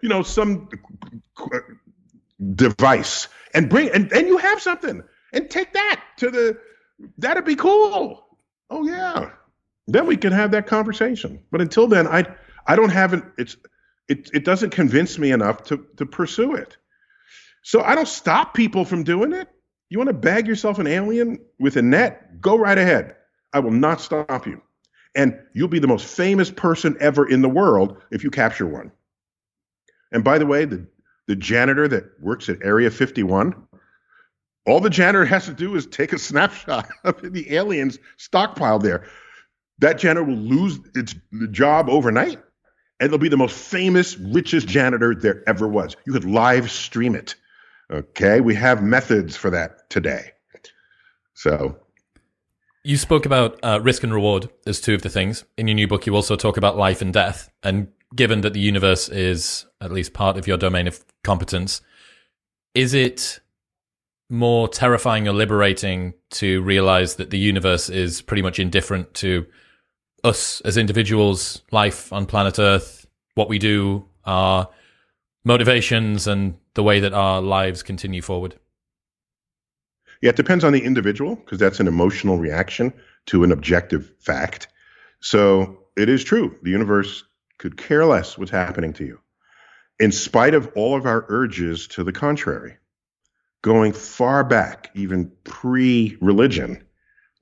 [0.00, 0.68] you know, some
[2.54, 6.58] device and bring and, and you have something and take that to the
[7.18, 8.24] that'd be cool.
[8.70, 9.30] Oh yeah.
[9.86, 11.40] Then we can have that conversation.
[11.50, 12.24] But until then, I
[12.66, 13.56] I don't have an it's
[14.08, 16.76] it, it doesn't convince me enough to, to pursue it.
[17.62, 19.48] So I don't stop people from doing it.
[19.90, 22.40] You want to bag yourself an alien with a net?
[22.40, 23.16] Go right ahead.
[23.52, 24.62] I will not stop you.
[25.14, 28.92] And you'll be the most famous person ever in the world if you capture one.
[30.12, 30.86] And by the way, the,
[31.26, 33.67] the janitor that works at Area 51,
[34.66, 39.06] all the janitor has to do is take a snapshot of the aliens stockpiled there.
[39.78, 41.14] That janitor will lose its
[41.50, 42.38] job overnight,
[42.98, 45.96] and they'll be the most famous, richest janitor there ever was.
[46.04, 47.36] You could live stream it.
[47.90, 50.32] Okay, we have methods for that today.
[51.34, 51.78] So
[52.84, 55.44] you spoke about uh, risk and reward as two of the things.
[55.56, 57.50] In your new book, you also talk about life and death.
[57.62, 61.80] And given that the universe is at least part of your domain of competence,
[62.74, 63.40] is it
[64.30, 69.46] more terrifying or liberating to realize that the universe is pretty much indifferent to
[70.24, 74.68] us as individuals, life on planet Earth, what we do, our
[75.44, 78.54] motivations, and the way that our lives continue forward?
[80.20, 82.92] Yeah, it depends on the individual because that's an emotional reaction
[83.26, 84.68] to an objective fact.
[85.20, 86.56] So it is true.
[86.62, 87.24] The universe
[87.58, 89.20] could care less what's happening to you,
[89.98, 92.76] in spite of all of our urges to the contrary.
[93.68, 96.82] Going far back, even pre religion,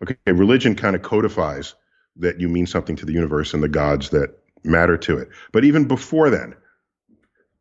[0.03, 1.77] okay, religion kind of codifies
[2.17, 5.29] that you mean something to the universe and the gods that matter to it.
[5.53, 6.57] But even before then,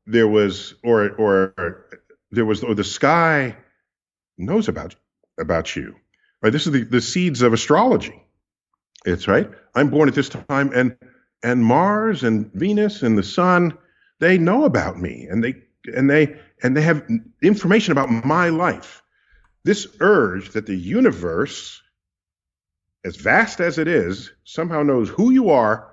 [0.08, 1.86] there was, or, or, or
[2.32, 3.56] there was, or the sky
[4.40, 4.96] knows about
[5.38, 5.94] about you.
[6.42, 6.52] Right?
[6.52, 8.20] This is the, the seeds of astrology.
[9.06, 9.48] It's right.
[9.76, 10.98] I'm born at this time, and
[11.44, 13.78] and Mars and Venus and the Sun,
[14.20, 15.54] they know about me, and they
[15.88, 17.08] and they and they have
[17.42, 19.02] information about my life.
[19.64, 21.82] This urge that the universe,
[23.04, 25.92] as vast as it is, somehow knows who you are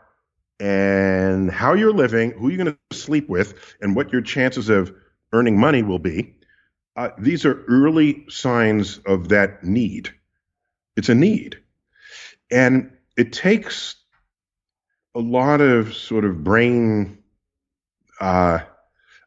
[0.61, 4.95] and how you're living, who you're going to sleep with, and what your chances of
[5.33, 6.35] earning money will be
[6.97, 10.11] uh, these are early signs of that need.
[10.97, 11.59] It's a need.
[12.51, 13.97] And it takes
[15.15, 17.19] a lot of sort of brain,
[18.21, 18.61] uh,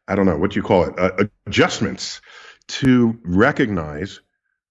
[0.08, 2.20] I don't know what you call it, uh, adjustments
[2.68, 4.20] to recognize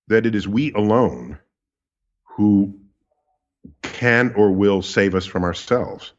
[0.08, 1.39] that it is we alone
[2.24, 2.80] who
[3.82, 6.13] can or will save us from ourselves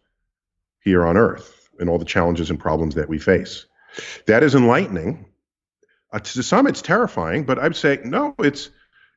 [0.80, 3.66] here on earth and all the challenges and problems that we face.
[4.26, 5.26] That is enlightening
[6.12, 8.34] uh, to some, it's terrifying, but I'd say no.
[8.38, 8.70] It's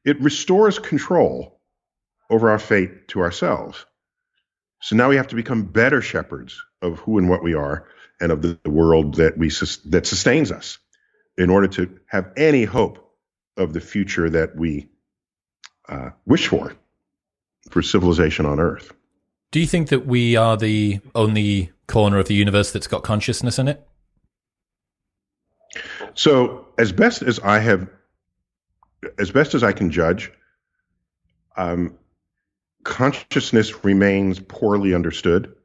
[0.05, 1.59] it restores control
[2.29, 3.85] over our fate to ourselves.
[4.81, 7.87] So now we have to become better shepherds of who and what we are,
[8.19, 9.49] and of the, the world that we
[9.85, 10.77] that sustains us,
[11.37, 13.13] in order to have any hope
[13.57, 14.87] of the future that we
[15.87, 16.73] uh, wish for
[17.69, 18.93] for civilization on Earth.
[19.51, 23.57] Do you think that we are the only corner of the universe that's got consciousness
[23.57, 23.85] in it?
[26.13, 27.89] So, as best as I have,
[29.17, 30.31] as best as I can judge,
[31.57, 31.97] um,
[32.83, 35.55] consciousness remains poorly understood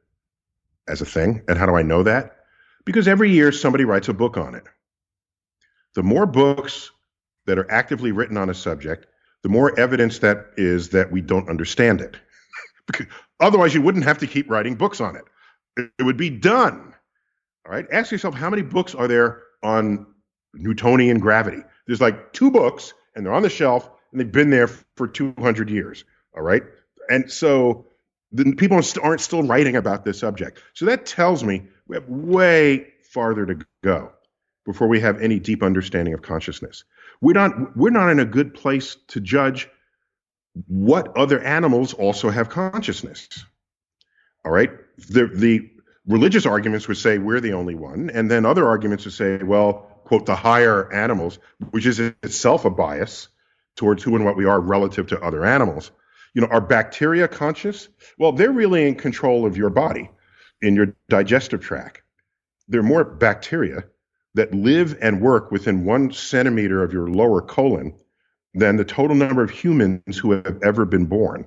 [0.87, 1.41] as a thing.
[1.47, 2.34] And how do I know that?
[2.85, 4.63] Because every year somebody writes a book on it.
[5.95, 6.91] The more books
[7.45, 9.07] that are actively written on a subject,
[9.43, 12.17] the more evidence that is that we don't understand it.
[13.39, 15.15] otherwise, you wouldn't have to keep writing books on.
[15.15, 16.93] It, it would be done.
[17.65, 17.85] All right.
[17.91, 20.05] Ask yourself how many books are there on
[20.53, 21.61] Newtonian gravity.
[21.87, 25.69] There's like two books, and they're on the shelf, and they've been there for 200
[25.69, 26.05] years.
[26.35, 26.63] All right,
[27.09, 27.85] and so
[28.31, 30.61] the people aren't still writing about this subject.
[30.73, 34.11] So that tells me we have way farther to go
[34.65, 36.83] before we have any deep understanding of consciousness.
[37.21, 39.69] We're not we're not in a good place to judge
[40.67, 43.27] what other animals also have consciousness.
[44.43, 44.71] All right,
[45.09, 45.69] the the
[46.07, 50.01] religious arguments would say we're the only one, and then other arguments would say, well,
[50.05, 51.39] quote, the higher animals,
[51.71, 53.27] which is itself a bias
[53.75, 55.91] towards who and what we are relative to other animals.
[56.33, 57.87] You know, are bacteria conscious?
[58.17, 60.09] Well, they're really in control of your body
[60.65, 62.01] in your digestive tract.
[62.67, 63.85] There are more bacteria
[64.33, 67.95] that live and work within one centimeter of your lower colon
[68.53, 71.45] than the total number of humans who have ever been born.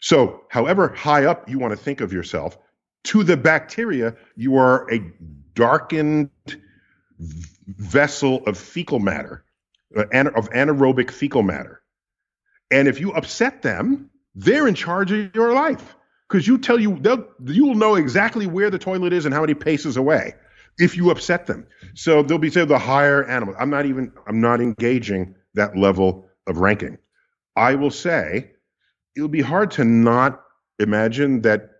[0.00, 2.58] So, however high up you want to think of yourself,
[3.04, 5.00] to the bacteria, you are a
[5.54, 6.30] darkened,
[7.18, 9.44] vessel of fecal matter,
[9.96, 11.82] uh, of anaerobic fecal matter.
[12.70, 15.96] And if you upset them, they're in charge of your life
[16.28, 19.54] because you tell you they'll you'll know exactly where the toilet is and how many
[19.54, 20.34] paces away
[20.78, 21.66] if you upset them.
[21.94, 23.54] So they'll be say the higher animal.
[23.58, 26.98] I'm not even I'm not engaging that level of ranking.
[27.56, 28.50] I will say
[29.16, 30.42] it'll be hard to not
[30.78, 31.70] imagine that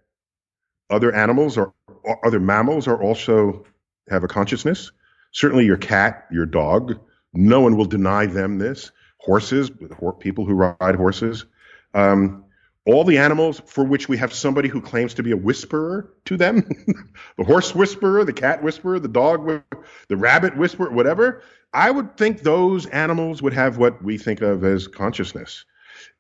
[0.90, 1.74] other animals or,
[2.04, 3.64] or other mammals are also
[4.08, 4.92] have a consciousness.
[5.32, 6.98] Certainly, your cat, your dog.
[7.34, 8.90] No one will deny them this.
[9.18, 9.70] Horses,
[10.20, 11.44] people who ride horses.
[11.92, 12.45] Um,
[12.86, 16.36] all the animals for which we have somebody who claims to be a whisperer to
[16.36, 16.66] them
[17.36, 21.42] the horse whisperer, the cat whisperer, the dog, whisperer, the rabbit whisperer, whatever.
[21.72, 25.64] I would think those animals would have what we think of as consciousness.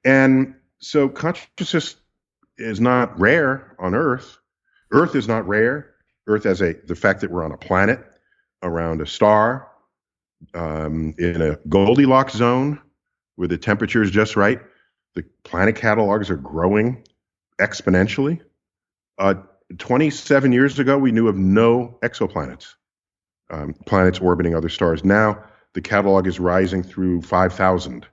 [0.04, 1.96] And so consciousness
[2.58, 4.38] is not rare on Earth.
[4.90, 5.94] Earth is not rare.
[6.26, 8.04] Earth as a the fact that we're on a planet
[8.62, 9.68] around a star
[10.54, 12.80] um, in a Goldilocks zone
[13.36, 14.60] where the temperature is just right.
[15.16, 17.02] The planet catalogs are growing
[17.58, 18.42] exponentially.
[19.18, 19.34] Uh,
[19.78, 22.74] 27 years ago, we knew of no exoplanets,
[23.50, 25.04] um, planets orbiting other stars.
[25.04, 25.42] Now
[25.72, 28.06] the catalog is rising through 5,000.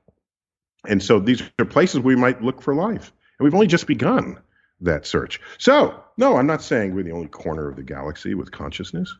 [0.87, 3.11] And so these are places we might look for life.
[3.37, 4.39] And we've only just begun
[4.79, 5.41] that search.
[5.57, 9.13] So, no, I'm not saying we're the only corner of the galaxy with consciousness.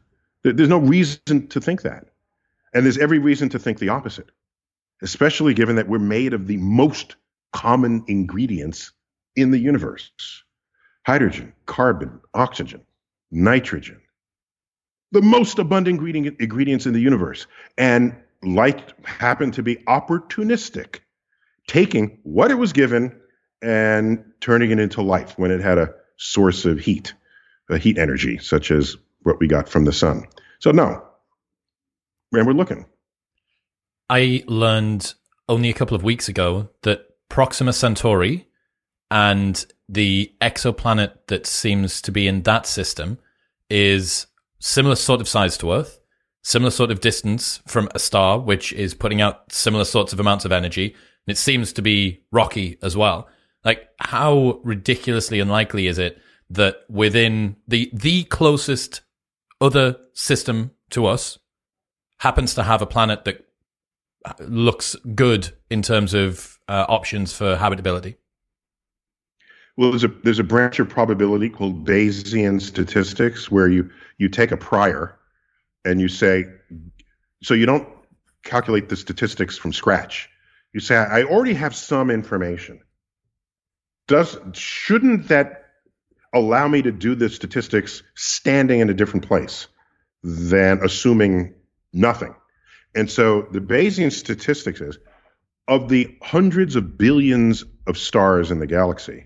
[0.43, 2.07] There's no reason to think that.
[2.73, 4.29] And there's every reason to think the opposite,
[5.01, 7.15] especially given that we're made of the most
[7.53, 8.91] common ingredients
[9.35, 10.11] in the universe
[11.05, 12.81] hydrogen, carbon, oxygen,
[13.29, 13.99] nitrogen,
[15.11, 17.45] the most abundant ingredient, ingredients in the universe.
[17.77, 20.99] And light happened to be opportunistic,
[21.67, 23.19] taking what it was given
[23.61, 27.13] and turning it into life when it had a source of heat,
[27.69, 30.25] a heat energy, such as what we got from the sun.
[30.59, 31.03] So, no.
[32.31, 32.85] And we're looking.
[34.09, 35.13] I learned
[35.47, 38.45] only a couple of weeks ago that Proxima Centauri
[39.09, 43.17] and the exoplanet that seems to be in that system
[43.71, 44.27] is
[44.59, 45.99] similar sort of size to Earth,
[46.43, 50.45] similar sort of distance from a star, which is putting out similar sorts of amounts
[50.45, 50.89] of energy.
[51.25, 53.27] And it seems to be rocky as well.
[53.65, 56.21] Like, how ridiculously unlikely is it
[56.51, 59.01] that within the the closest
[59.59, 61.39] other system to us
[62.19, 63.43] happens to have a planet that
[64.39, 68.17] looks good in terms of uh, options for habitability?
[69.75, 74.51] Well, there's a there's a branch of probability called Bayesian statistics where you you take
[74.51, 75.17] a prior
[75.83, 76.45] and you say,
[77.41, 77.87] so you don't
[78.43, 80.29] calculate the statistics from scratch.
[80.73, 82.81] You say, I already have some information
[84.07, 85.65] does shouldn't that
[86.33, 89.67] allow me to do the statistics standing in a different place
[90.23, 91.53] than assuming
[91.93, 92.35] nothing?
[92.95, 94.97] And so the Bayesian statistics is
[95.67, 99.25] of the hundreds of billions of stars in the galaxy,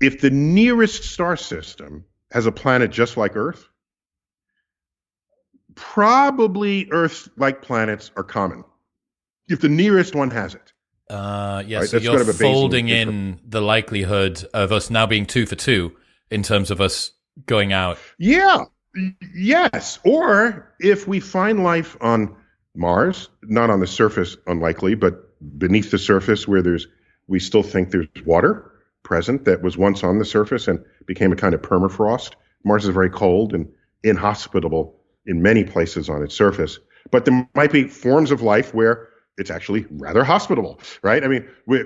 [0.00, 3.68] if the nearest star system has a planet just like Earth,
[5.74, 8.64] probably Earth like planets are common.
[9.48, 10.72] If the nearest one has it.
[11.08, 11.88] Uh, yeah, right?
[11.88, 15.96] so That's you're folding in the likelihood of us now being two for two
[16.30, 17.12] in terms of us
[17.46, 17.98] going out.
[18.18, 18.64] Yeah,
[19.34, 20.00] yes.
[20.04, 22.36] Or if we find life on
[22.76, 26.86] Mars, not on the surface, unlikely, but beneath the surface where there's,
[27.26, 28.72] we still think there's water
[29.02, 32.34] present that was once on the surface and became a kind of permafrost.
[32.64, 33.68] Mars is very cold and
[34.02, 34.96] inhospitable
[35.26, 36.78] in many places on its surface.
[37.10, 39.08] But there might be forms of life where
[39.38, 41.22] it's actually rather hospitable, right?
[41.22, 41.84] I mean, we,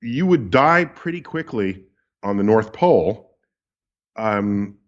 [0.00, 1.84] you would die pretty quickly
[2.22, 3.36] on the North Pole,
[4.16, 4.78] um,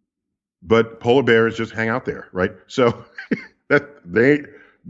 [0.62, 2.52] but polar bears just hang out there, right?
[2.66, 3.04] So
[3.68, 4.44] that they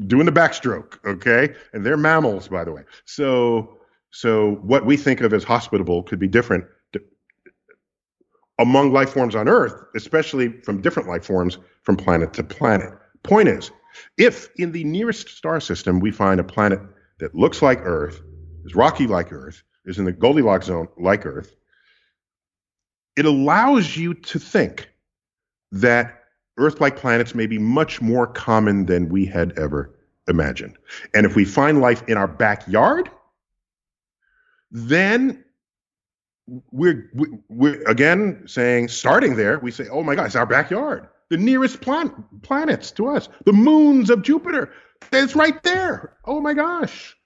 [0.06, 2.82] doing the backstroke, okay, and they're mammals, by the way.
[3.04, 3.78] So
[4.10, 6.64] so what we think of as hospitable could be different
[8.60, 12.92] among life forms on Earth, especially from different life forms from planet to planet.
[13.24, 13.72] Point is,
[14.16, 16.80] if in the nearest star system we find a planet
[17.18, 18.22] that looks like Earth,
[18.64, 21.54] is rocky like Earth, is in the Goldilocks zone like Earth,
[23.16, 24.88] it allows you to think
[25.72, 26.23] that
[26.56, 29.90] Earth like planets may be much more common than we had ever
[30.28, 30.76] imagined.
[31.12, 33.10] And if we find life in our backyard,
[34.70, 35.44] then
[36.70, 37.10] we're,
[37.48, 41.08] we're again saying, starting there, we say, oh my God, it's our backyard.
[41.30, 44.72] The nearest plan- planets to us, the moons of Jupiter,
[45.12, 46.16] it's right there.
[46.24, 47.16] Oh my gosh.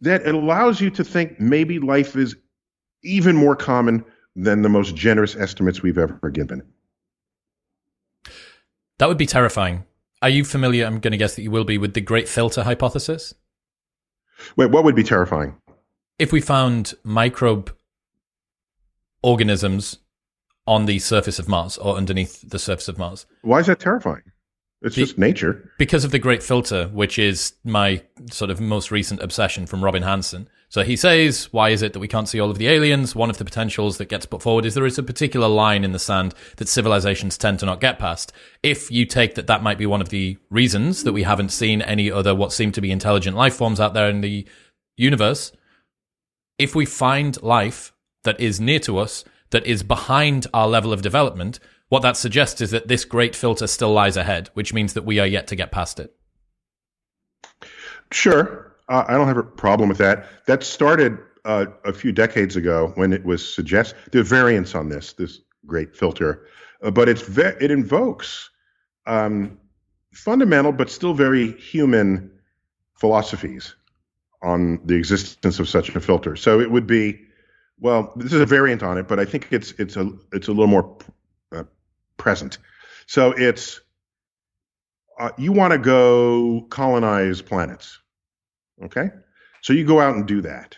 [0.00, 2.34] That it allows you to think maybe life is
[3.02, 4.04] even more common
[4.34, 6.62] than the most generous estimates we've ever given.
[8.98, 9.84] That would be terrifying.
[10.22, 10.86] Are you familiar?
[10.86, 13.34] I'm going to guess that you will be with the Great Filter hypothesis.
[14.56, 15.56] Wait, what would be terrifying?
[16.18, 17.74] If we found microbe
[19.22, 19.98] organisms
[20.66, 23.26] on the surface of Mars or underneath the surface of Mars.
[23.42, 24.22] Why is that terrifying?
[24.82, 25.70] It's just nature.
[25.78, 30.02] Because of the Great Filter, which is my sort of most recent obsession from Robin
[30.02, 30.48] Hanson.
[30.74, 33.14] So he says, why is it that we can't see all of the aliens?
[33.14, 35.92] One of the potentials that gets put forward is there is a particular line in
[35.92, 38.32] the sand that civilizations tend to not get past.
[38.60, 41.80] If you take that that might be one of the reasons that we haven't seen
[41.80, 44.48] any other what seem to be intelligent life forms out there in the
[44.96, 45.52] universe,
[46.58, 47.92] if we find life
[48.24, 52.60] that is near to us, that is behind our level of development, what that suggests
[52.60, 55.54] is that this great filter still lies ahead, which means that we are yet to
[55.54, 56.16] get past it.
[58.10, 58.73] Sure.
[58.88, 60.26] I don't have a problem with that.
[60.46, 63.96] That started uh, a few decades ago when it was suggested.
[64.12, 66.46] There are variants on this, this great filter,
[66.82, 68.50] uh, but it's ve- it invokes
[69.06, 69.58] um,
[70.12, 72.30] fundamental but still very human
[72.94, 73.74] philosophies
[74.42, 76.36] on the existence of such a filter.
[76.36, 77.20] So it would be,
[77.80, 80.52] well, this is a variant on it, but I think it's it's a it's a
[80.52, 80.96] little more
[81.52, 81.64] uh,
[82.16, 82.58] present.
[83.06, 83.80] So it's
[85.18, 88.00] uh, you want to go colonize planets,
[88.82, 89.10] okay?
[89.62, 90.76] So you go out and do that.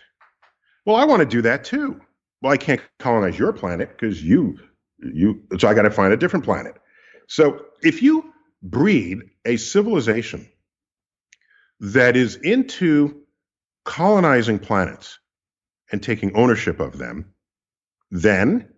[0.85, 1.99] Well, I want to do that too.
[2.41, 4.57] Well, I can't colonize your planet because you
[4.99, 6.75] you so I got to find a different planet.
[7.27, 8.33] So if you
[8.63, 10.49] breed a civilization
[11.79, 13.21] that is into
[13.85, 15.19] colonizing planets
[15.91, 17.33] and taking ownership of them,
[18.11, 18.69] then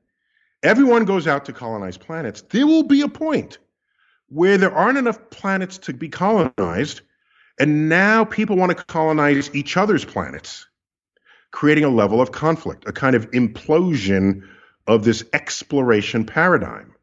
[0.63, 2.41] everyone goes out to colonize planets.
[2.41, 3.59] There will be a point
[4.27, 7.01] where there aren't enough planets to be colonized,
[7.59, 10.65] and now people want to colonize each other's planets,
[11.51, 14.47] creating a level of conflict, a kind of implosion
[14.87, 16.95] of this exploration paradigm.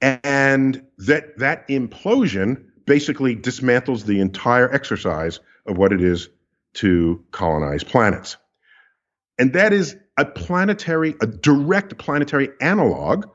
[0.00, 6.28] And that that implosion basically dismantles the entire exercise of what it is
[6.74, 8.36] to colonize planets.
[9.38, 13.26] And that is a planetary, a direct planetary analog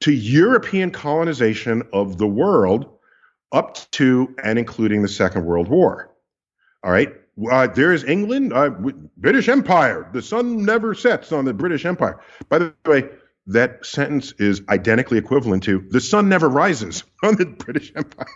[0.00, 2.97] to European colonization of the world
[3.52, 6.10] up to and including the Second World War.
[6.84, 7.12] All right.
[7.50, 8.70] Uh, there is England, uh,
[9.16, 10.08] British Empire.
[10.12, 12.20] The sun never sets on the British Empire.
[12.48, 13.08] By the way,
[13.48, 18.26] that sentence is identically equivalent to the sun never rises on the British Empire.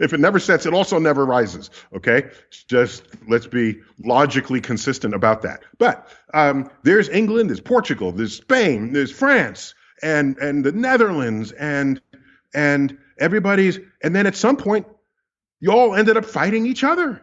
[0.00, 1.70] if it never sets, it also never rises.
[1.94, 2.30] Okay,
[2.68, 5.62] just let's be logically consistent about that.
[5.78, 12.00] But um, there's England, there's Portugal, there's Spain, there's France, and and the Netherlands, and
[12.54, 14.86] and everybody's, and then at some point,
[15.60, 17.22] you all ended up fighting each other.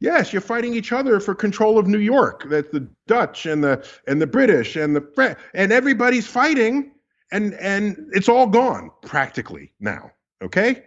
[0.00, 2.44] Yes, you're fighting each other for control of New York.
[2.48, 6.92] That's the Dutch and the and the British and the French, and everybody's fighting,
[7.32, 10.10] and and it's all gone practically now.
[10.42, 10.84] Okay,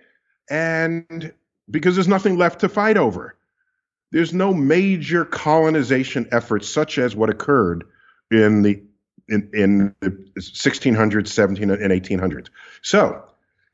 [0.50, 1.34] and
[1.70, 3.36] because there's nothing left to fight over.
[4.12, 7.86] There's no major colonization efforts such as what occurred
[8.32, 8.84] in the
[9.30, 12.48] in, in the 1600s, 17 and 1800s.
[12.82, 13.26] So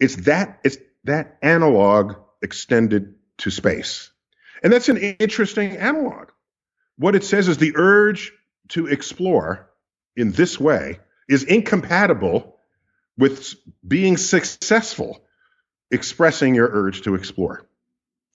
[0.03, 4.11] it's that it's that analog extended to space,
[4.61, 6.29] and that's an interesting analog.
[6.97, 8.33] What it says is the urge
[8.69, 9.69] to explore
[10.15, 10.99] in this way
[11.29, 12.57] is incompatible
[13.17, 13.55] with
[13.87, 15.23] being successful
[15.91, 17.65] expressing your urge to explore.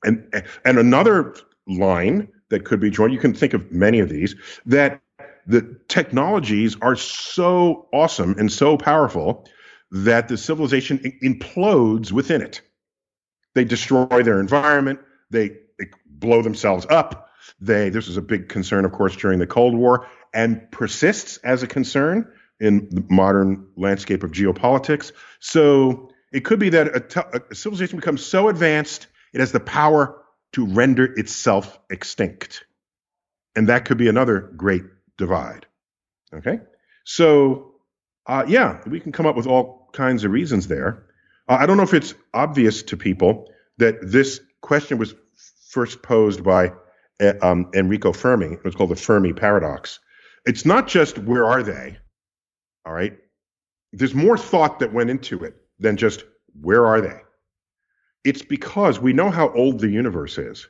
[0.04, 0.32] And,
[0.64, 1.34] and another
[1.66, 5.02] line that could be drawn, you can think of many of these, that
[5.46, 9.46] the technologies are so awesome and so powerful
[9.90, 12.60] that the civilization implodes within it.
[13.54, 17.30] They destroy their environment, they, they blow themselves up.
[17.60, 21.62] They this is a big concern, of course, during the Cold War, and persists as
[21.62, 22.30] a concern
[22.60, 25.12] in the modern landscape of geopolitics.
[25.40, 30.22] So it could be that a, civilization becomes so advanced it has the power
[30.52, 32.64] to render itself extinct.
[33.54, 34.84] And that could be another great
[35.16, 35.66] divide.
[36.34, 36.60] Okay?
[37.04, 37.74] So,
[38.26, 41.04] uh, yeah, we can come up with all kinds of reasons there.
[41.48, 45.14] Uh, I don't know if it's obvious to people that this question was
[45.68, 46.72] first posed by
[47.20, 48.54] uh, um, Enrico Fermi.
[48.54, 50.00] It was called the Fermi paradox.
[50.46, 51.98] It's not just where are they,
[52.86, 53.18] all right?
[53.92, 56.24] There's more thought that went into it than just
[56.60, 57.20] where are they?
[58.24, 60.68] It's because we know how old the universe is.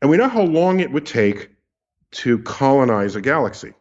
[0.00, 1.50] And we know how long it would take
[2.12, 3.72] to colonize a galaxy.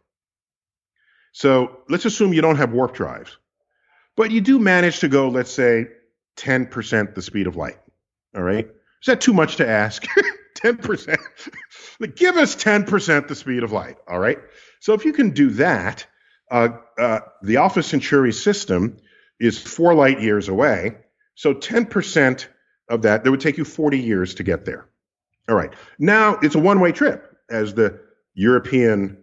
[1.34, 3.38] So let's assume you don't have warp drives,
[4.16, 5.88] but you do manage to go, let's say,
[6.38, 7.78] 10% the speed of light.
[8.36, 8.66] All right.
[8.66, 10.06] Is that too much to ask?
[10.58, 11.18] 10%.
[12.00, 13.98] like, Give us 10% the speed of light.
[14.08, 14.38] All right.
[14.80, 16.06] So if you can do that,
[16.50, 18.98] uh, uh, the Alpha Centauri system
[19.40, 20.98] is four light years away.
[21.36, 22.46] So 10%
[22.90, 24.88] of that, that would take you 40 years to get there.
[25.50, 25.74] All right.
[25.98, 28.00] Now it's a one way trip as the
[28.34, 29.21] European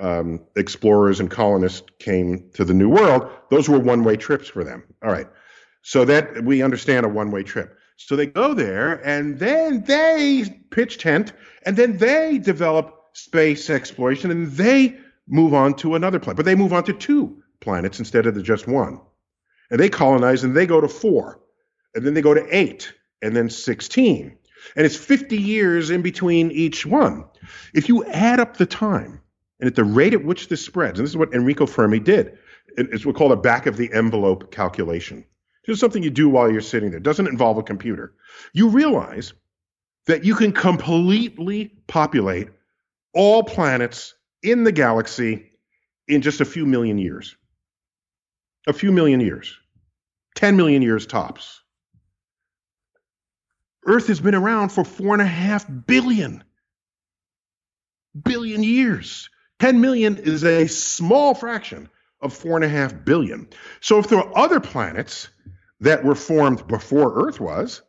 [0.00, 3.30] um, explorers and colonists came to the New World.
[3.50, 4.84] Those were one way trips for them.
[5.04, 5.28] All right.
[5.82, 7.76] so that we understand a one way trip.
[7.96, 11.32] So they go there and then they pitch tent
[11.66, 14.96] and then they develop space exploration and they
[15.28, 16.36] move on to another planet.
[16.36, 19.00] But they move on to two planets instead of the just one.
[19.70, 21.40] And they colonize and they go to four.
[21.94, 22.92] And then they go to eight
[23.22, 24.36] and then 16.
[24.76, 27.24] And it's 50 years in between each one.
[27.74, 29.19] If you add up the time
[29.60, 32.38] and at the rate at which this spreads, and this is what Enrico Fermi did,
[32.76, 35.24] it's what's called a back of the envelope calculation.
[35.66, 36.98] Just something you do while you're sitting there.
[36.98, 38.14] It doesn't involve a computer.
[38.54, 39.34] You realize
[40.06, 42.48] that you can completely populate
[43.12, 45.50] all planets in the galaxy
[46.08, 47.36] in just a few million years.
[48.66, 49.58] A few million years.
[50.36, 51.60] 10 million years tops.
[53.84, 56.44] Earth has been around for four and a half billion
[58.24, 59.28] billion years.
[59.60, 61.88] 10 million is a small fraction
[62.20, 63.48] of four and a half billion.
[63.80, 65.28] So if there are other planets
[65.80, 67.82] that were formed before Earth was,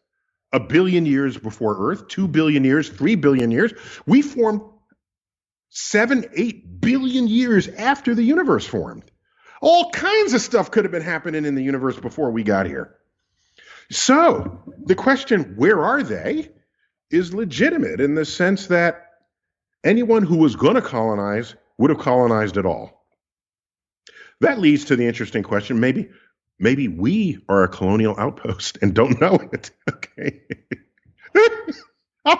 [0.53, 3.73] a billion years before Earth, two billion years, three billion years,
[4.05, 4.61] we formed
[5.69, 9.09] seven, eight billion years after the universe formed.
[9.61, 12.95] All kinds of stuff could have been happening in the universe before we got here.
[13.89, 16.49] So the question, where are they,
[17.09, 19.07] is legitimate in the sense that
[19.83, 23.05] anyone who was going to colonize would have colonized at all.
[24.39, 26.09] That leads to the interesting question maybe
[26.59, 29.71] maybe we are a colonial outpost and don't know it.
[29.89, 30.41] Okay.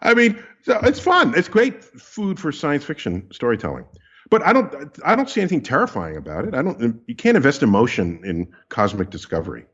[0.00, 1.34] I mean, so it's fun.
[1.36, 3.84] It's great food for science fiction storytelling.
[4.30, 6.54] But I don't I don't see anything terrifying about it.
[6.54, 9.66] I don't you can't invest emotion in cosmic discovery.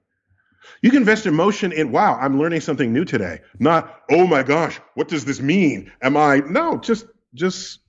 [0.82, 3.40] You can invest emotion in wow, I'm learning something new today.
[3.58, 5.92] Not, oh my gosh, what does this mean?
[6.02, 7.80] Am I no, just just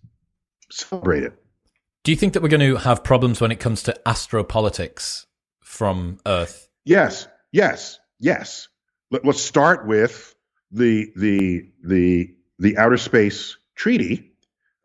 [0.72, 1.34] celebrate it.
[2.04, 5.26] Do you think that we're going to have problems when it comes to astropolitics
[5.62, 6.68] from Earth?
[6.84, 8.68] Yes, yes, yes.
[9.12, 10.34] Let, us start with
[10.72, 14.32] the the the the outer space treaty.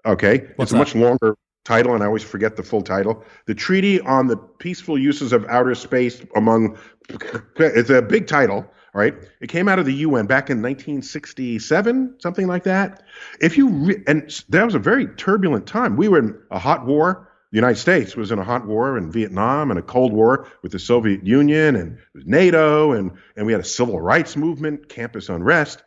[0.05, 0.77] Okay, What's it's that?
[0.77, 3.25] a much longer title, and I always forget the full title.
[3.47, 6.79] The Treaty on the Peaceful Uses of Outer Space among.
[7.59, 8.67] It's a big title.
[8.97, 13.03] Right, it came out of the UN back in 1967, something like that.
[13.43, 15.99] If you re- and that was a very turbulent time.
[15.99, 17.29] We were in a hot war.
[17.53, 20.73] The United States was in a hot war in Vietnam and a Cold War with
[20.73, 25.83] the Soviet Union and NATO, and and we had a civil rights movement, campus unrest.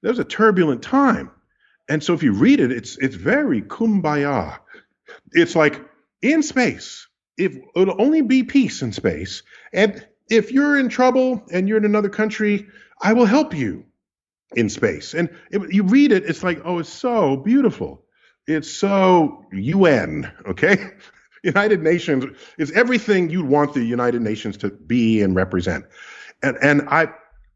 [0.00, 1.32] There was a turbulent time,
[1.90, 4.58] and so if you read it, it's it's very kumbaya.
[5.32, 5.84] It's like
[6.22, 7.08] in space.
[7.36, 11.84] If it'll only be peace in space, and if you're in trouble and you're in
[11.84, 12.66] another country,
[13.02, 13.84] I will help you
[14.54, 15.14] in space.
[15.14, 18.02] And it, you read it, it's like, oh, it's so beautiful.
[18.46, 20.90] It's so UN, okay?
[21.42, 22.24] United Nations
[22.56, 25.84] is everything you'd want the United Nations to be and represent.
[26.42, 27.08] And and I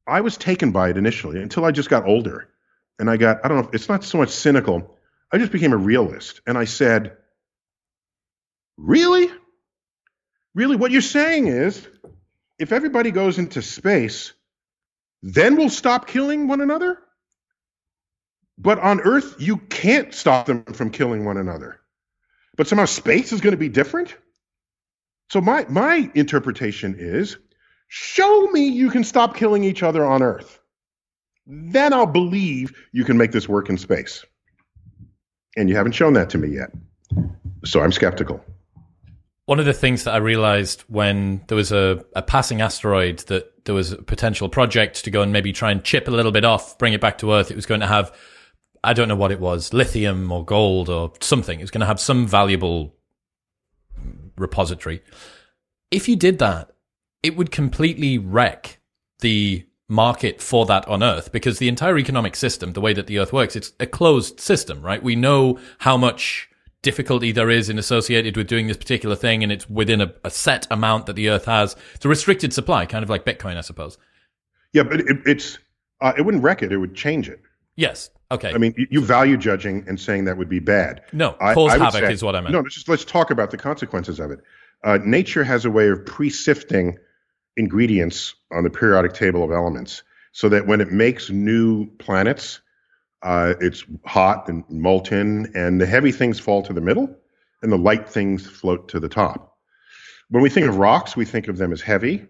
[0.06, 2.48] I was taken by it initially until I just got older.
[2.98, 4.96] And I got, I don't know, it's not so much cynical.
[5.32, 6.40] I just became a realist.
[6.46, 7.16] And I said,
[8.76, 9.30] Really?
[10.54, 10.76] Really?
[10.76, 11.86] What you're saying is
[12.59, 14.32] if everybody goes into space,
[15.22, 16.98] then we'll stop killing one another?
[18.59, 21.80] But on Earth, you can't stop them from killing one another.
[22.56, 24.16] But somehow space is going to be different?
[25.30, 27.36] So my my interpretation is
[27.86, 30.59] show me you can stop killing each other on Earth.
[31.46, 34.24] Then I'll believe you can make this work in space.
[35.56, 36.70] And you haven't shown that to me yet.
[37.64, 38.44] So I'm skeptical.
[39.49, 43.64] One of the things that I realized when there was a, a passing asteroid that
[43.64, 46.44] there was a potential project to go and maybe try and chip a little bit
[46.44, 48.14] off, bring it back to Earth, it was going to have,
[48.84, 51.59] I don't know what it was, lithium or gold or something.
[51.59, 52.94] It was going to have some valuable
[54.36, 55.03] repository.
[55.90, 56.72] If you did that,
[57.22, 58.80] it would completely wreck
[59.20, 63.18] the market for that on Earth because the entire economic system, the way that the
[63.18, 65.03] Earth works, it's a closed system, right?
[65.03, 66.51] We know how much
[66.89, 70.30] difficulty there is in associated with doing this particular thing, and it's within a, a
[70.30, 71.76] set amount that the Earth has.
[71.95, 73.99] It's a restricted supply, kind of like Bitcoin, I suppose.
[74.72, 75.59] Yeah, but it, it's
[76.01, 77.41] uh, it wouldn't wreck it; it would change it.
[77.76, 78.09] Yes.
[78.30, 78.53] Okay.
[78.55, 81.03] I mean, you, you value judging and saying that would be bad.
[81.12, 82.53] no, I- cause I havoc say- is what I meant.
[82.53, 84.41] No, let's just let's talk about the consequences of it.
[84.82, 86.97] Uh, nature has a way of pre-sifting
[87.59, 92.61] ingredients on the periodic table of elements, so that when it makes new planets,
[93.22, 97.14] uh, it's hot and molten, and the heavy things fall to the middle,
[97.62, 99.56] and the light things float to the top.
[100.30, 102.26] When we think of rocks, we think of them as heavy,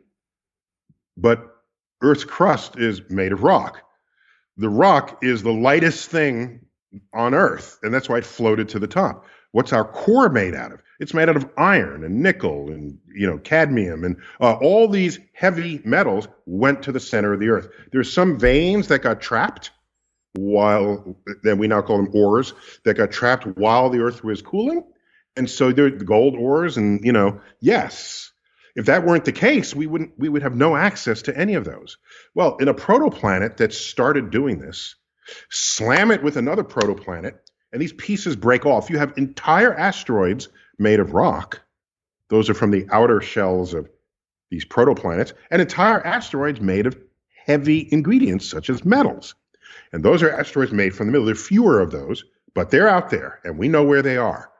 [1.16, 1.56] but
[2.00, 3.82] Earth's crust is made of rock.
[4.56, 6.60] The rock is the lightest thing
[7.12, 9.26] on Earth, and that's why it floated to the top.
[9.52, 10.82] What's our core made out of?
[11.00, 15.18] It's made out of iron and nickel and you know cadmium and uh, all these
[15.32, 17.68] heavy metals went to the center of the earth.
[17.92, 19.70] There's some veins that got trapped
[20.34, 22.52] while then we now call them ores
[22.84, 24.84] that got trapped while the earth was cooling.
[25.36, 28.32] And so they're the gold ores and you know, yes,
[28.74, 31.64] if that weren't the case, we wouldn't we would have no access to any of
[31.64, 31.98] those.
[32.34, 34.94] Well, in a protoplanet that started doing this,
[35.50, 37.34] slam it with another protoplanet,
[37.72, 38.90] and these pieces break off.
[38.90, 40.48] You have entire asteroids
[40.78, 41.60] made of rock.
[42.28, 43.88] Those are from the outer shells of
[44.50, 46.96] these protoplanets, and entire asteroids made of
[47.46, 49.34] heavy ingredients such as metals.
[49.92, 51.26] And those are asteroids made from the middle.
[51.26, 52.24] There are fewer of those,
[52.54, 54.50] but they're out there, and we know where they are.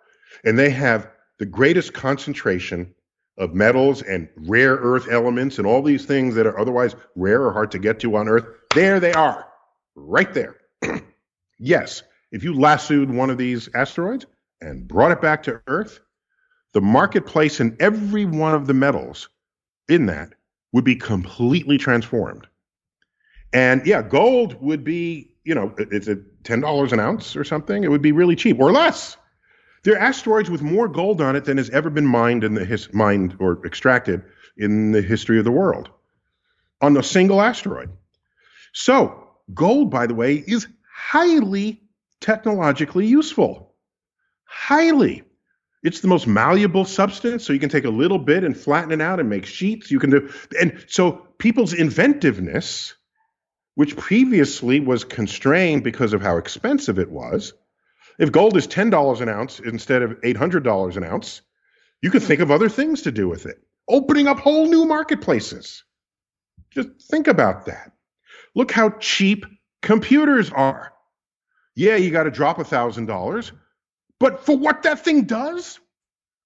[0.45, 2.95] And they have the greatest concentration
[3.39, 7.53] of metals and rare earth elements and all these things that are otherwise rare or
[7.53, 8.45] hard to get to on Earth.
[8.75, 9.47] There they are,
[9.95, 10.57] right there.
[11.59, 12.03] yes,
[12.33, 14.27] if you lassoed one of these asteroids
[14.61, 16.01] and brought it back to Earth,
[16.75, 19.29] the marketplace in every one of the metals
[19.89, 20.35] in that
[20.73, 22.47] would be completely transformed.
[23.53, 27.85] And yeah, gold would be, you know, it's a $10 an ounce or something.
[27.85, 29.17] It would be really cheap or less.
[29.85, 32.65] There are asteroids with more gold on it than has ever been mined in the
[32.65, 34.23] his, mined or extracted
[34.57, 35.89] in the history of the world
[36.81, 37.91] on a single asteroid.
[38.73, 41.81] So, gold, by the way, is highly
[42.21, 43.75] technologically useful.
[44.45, 45.23] Highly.
[45.83, 49.01] It's the most malleable substance, so you can take a little bit and flatten it
[49.01, 49.91] out and make sheets.
[49.91, 52.95] You can do, and so people's inventiveness,
[53.79, 57.53] which previously was constrained because of how expensive it was,
[58.19, 61.43] if gold is $10 an ounce instead of $800 an ounce,
[62.03, 65.85] you could think of other things to do with it, opening up whole new marketplaces.
[66.73, 67.93] Just think about that.
[68.53, 69.47] Look how cheap
[69.81, 70.93] computers are.
[71.77, 73.53] Yeah, you got to drop $1,000,
[74.19, 75.79] but for what that thing does,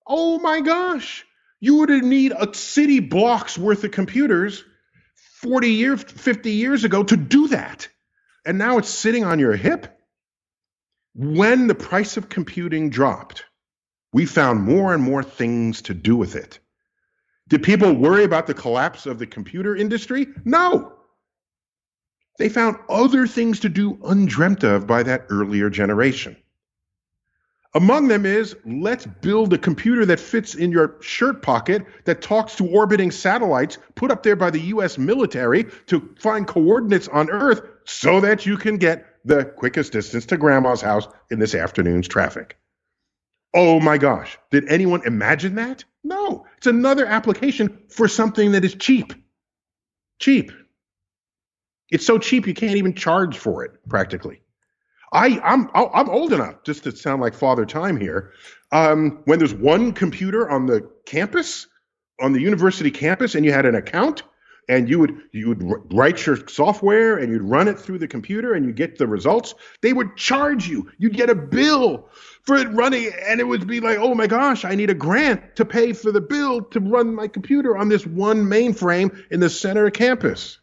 [0.06, 1.24] oh my gosh,
[1.60, 4.62] you would need a city blocks worth of computers
[5.42, 7.88] 40 years, 50 years ago to do that.
[8.46, 9.98] And now it's sitting on your hip
[11.14, 13.44] when the price of computing dropped,
[14.12, 16.58] we found more and more things to do with it.
[17.48, 20.28] Did people worry about the collapse of the computer industry?
[20.44, 20.92] No.
[22.38, 26.36] They found other things to do undreamt of by that earlier generation.
[27.74, 32.56] Among them is let's build a computer that fits in your shirt pocket that talks
[32.56, 37.62] to orbiting satellites put up there by the US military to find coordinates on Earth
[37.84, 42.58] so that you can get the quickest distance to grandma's house in this afternoon's traffic.
[43.54, 45.84] Oh my gosh, did anyone imagine that?
[46.04, 49.14] No, it's another application for something that is cheap.
[50.18, 50.52] Cheap.
[51.90, 54.41] It's so cheap you can't even charge for it practically.
[55.12, 58.32] I, I'm I'm old enough just to sound like Father Time here.
[58.70, 61.66] Um, when there's one computer on the campus,
[62.20, 64.22] on the university campus, and you had an account,
[64.68, 68.54] and you would you would write your software and you'd run it through the computer
[68.54, 72.08] and you get the results they would charge you you'd get a bill
[72.42, 75.56] for it running and it would be like oh my gosh i need a grant
[75.56, 79.50] to pay for the bill to run my computer on this one mainframe in the
[79.50, 80.58] center of campus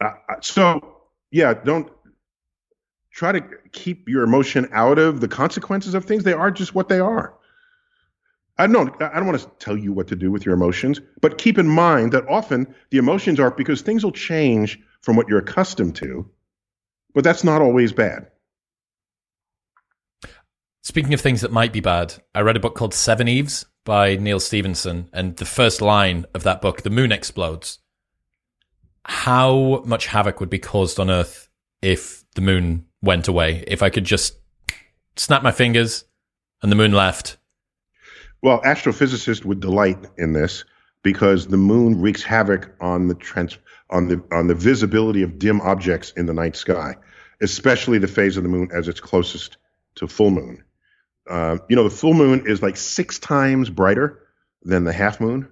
[0.00, 0.93] uh, uh so
[1.34, 1.90] yeah don't
[3.10, 6.88] try to keep your emotion out of the consequences of things they are just what
[6.88, 7.34] they are
[8.56, 11.38] I don't, I don't want to tell you what to do with your emotions, but
[11.38, 15.40] keep in mind that often the emotions are because things will change from what you're
[15.40, 16.30] accustomed to,
[17.14, 18.28] but that's not always bad.
[20.82, 24.38] Speaking of things that might be bad, I read a book called Seveneves by Neal
[24.38, 27.80] Stephenson, and the first line of that book, the moon explodes.
[29.04, 31.48] How much havoc would be caused on Earth
[31.82, 33.64] if the moon went away?
[33.66, 34.36] If I could just
[35.16, 36.04] snap my fingers
[36.62, 37.36] and the moon left,
[38.42, 40.64] well, astrophysicists would delight in this
[41.02, 43.58] because the moon wreaks havoc on the trans-
[43.90, 46.96] on the on the visibility of dim objects in the night sky,
[47.40, 49.56] especially the phase of the moon as it's closest
[49.96, 50.62] to full moon.
[51.28, 54.20] Uh, you know, the full moon is like six times brighter
[54.62, 55.48] than the half moon.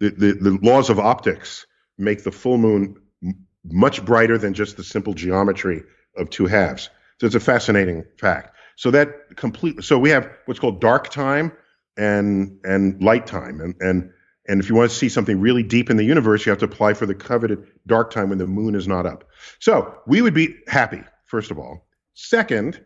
[0.00, 1.66] The, the, the laws of optics
[1.98, 5.82] make the full moon m- much brighter than just the simple geometry
[6.16, 6.90] of two halves.
[7.20, 8.56] So it's a fascinating fact.
[8.76, 9.82] So that complete.
[9.84, 11.52] So we have what's called dark time,
[11.96, 14.10] and and light time and and
[14.48, 16.64] and if you want to see something really deep in the universe you have to
[16.64, 19.24] apply for the coveted dark time when the moon is not up
[19.60, 22.84] so we would be happy first of all second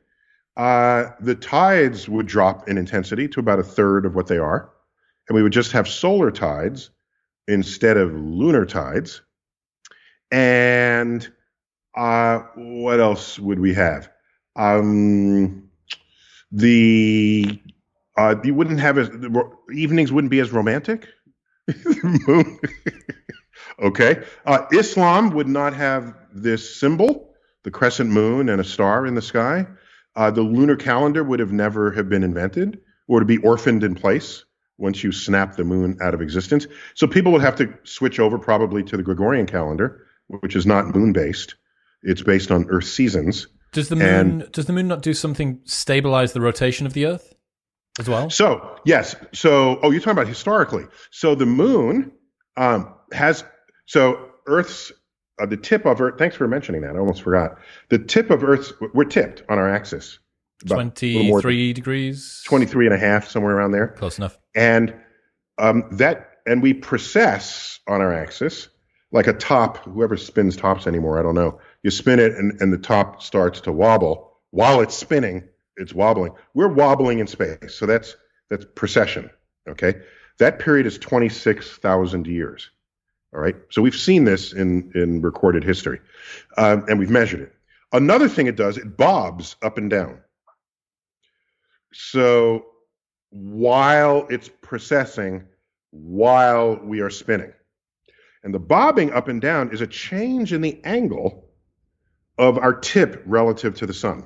[0.57, 4.71] uh, the tides would drop in intensity to about a third of what they are
[5.29, 6.91] and we would just have solar tides
[7.49, 9.23] instead of lunar tides
[10.31, 11.33] and
[11.97, 14.11] uh, what else would we have
[14.57, 15.69] um,
[16.53, 17.61] The
[18.17, 19.11] uh, you wouldn't have as
[19.75, 21.09] evenings wouldn't be as romantic.
[23.81, 24.23] Okay.
[24.47, 27.35] Uh, Islam would not have this symbol,
[27.65, 29.67] the crescent moon and a star in the sky.
[30.17, 33.95] Uh, the lunar calendar would have never have been invented, or to be orphaned in
[33.95, 34.45] place
[34.81, 36.67] once you snap the moon out of existence.
[36.95, 40.95] So people would have to switch over probably to the Gregorian calendar, which is not
[40.95, 41.55] moon based.
[42.03, 43.47] It's based on Earth seasons.
[43.73, 47.07] Does the moon and, does the moon not do something stabilize the rotation of the
[47.07, 47.35] Earth
[47.99, 48.31] as well?
[48.31, 49.15] So yes.
[49.33, 50.87] So oh, you're talking about historically.
[51.11, 52.13] So the moon
[52.57, 53.45] um, has
[53.87, 54.93] so Earth's
[55.41, 56.19] uh, the tip of Earth.
[56.19, 56.97] Thanks for mentioning that.
[56.97, 57.59] I almost forgot.
[57.91, 60.19] The tip of Earth's we're tipped on our axis.
[60.67, 64.95] 23 degrees 23 and a half somewhere around there close enough and
[65.59, 68.69] um, that and we precess on our axis
[69.13, 71.61] like a top whoever spins tops anymore i don't know.
[71.83, 74.37] You spin it and, and the top starts to wobble.
[74.51, 76.33] While it's spinning it's wobbling.
[76.53, 77.75] We're wobbling in space.
[77.75, 78.17] So that's
[78.49, 79.31] that's precession
[79.69, 79.95] okay?
[80.39, 82.71] That period is 26000 years
[83.33, 83.57] all right?
[83.71, 86.01] So we've seen this in in recorded history
[86.57, 87.53] um, and we've measured it.
[87.93, 90.21] Another thing it does it bobs up and down.
[91.93, 92.67] So
[93.31, 95.45] while it's precessing,
[95.91, 97.53] while we are spinning.
[98.43, 101.49] And the bobbing up and down is a change in the angle
[102.39, 104.25] of our tip relative to the sun.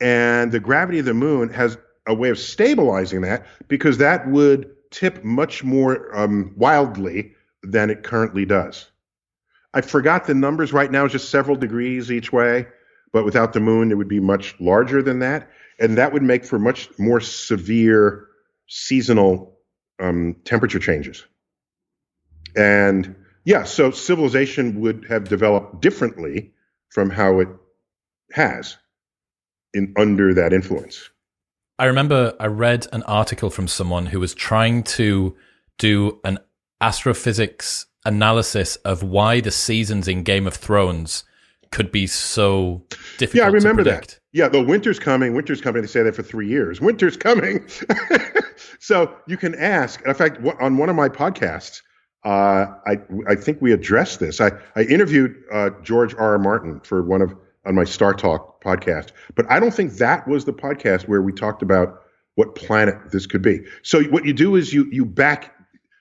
[0.00, 1.76] And the gravity of the moon has
[2.06, 7.32] a way of stabilizing that because that would tip much more um, wildly
[7.62, 8.90] than it currently does.
[9.72, 12.68] I forgot the numbers right now, just several degrees each way,
[13.12, 15.48] but without the moon, it would be much larger than that
[15.78, 18.26] and that would make for much more severe
[18.68, 19.58] seasonal
[20.00, 21.24] um, temperature changes.
[22.56, 23.14] And
[23.44, 26.52] yeah, so civilization would have developed differently
[26.90, 27.48] from how it
[28.32, 28.76] has
[29.72, 31.10] in under that influence.
[31.78, 35.36] I remember I read an article from someone who was trying to
[35.78, 36.38] do an
[36.80, 41.24] astrophysics analysis of why the seasons in Game of Thrones
[41.74, 42.84] could be so
[43.18, 43.34] difficult.
[43.34, 44.18] Yeah, I remember that.
[44.32, 45.34] Yeah, the winter's coming.
[45.34, 45.82] Winter's coming.
[45.82, 46.80] They say that for three years.
[46.80, 47.68] Winter's coming.
[48.78, 50.00] so you can ask.
[50.06, 51.82] In fact, on one of my podcasts,
[52.24, 52.98] uh, I
[53.28, 54.40] I think we addressed this.
[54.40, 56.34] I I interviewed uh, George R.
[56.34, 56.38] R.
[56.38, 57.34] Martin for one of
[57.66, 61.62] on my StarTalk podcast, but I don't think that was the podcast where we talked
[61.62, 62.02] about
[62.36, 63.60] what planet this could be.
[63.82, 65.52] So what you do is you you back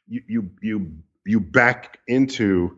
[0.07, 0.91] you you you,
[1.25, 2.77] you back into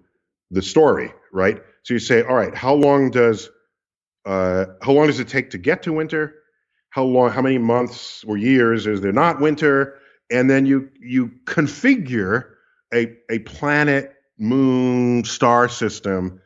[0.49, 1.61] the story, right?
[1.85, 3.51] So you say, all right, how long does
[4.25, 6.33] uh, how long does it take to get to winter?
[6.89, 7.29] How long?
[7.29, 9.99] How many months or years is there not winter?
[10.31, 12.45] And then you you configure
[12.91, 16.41] a a planet, moon, star system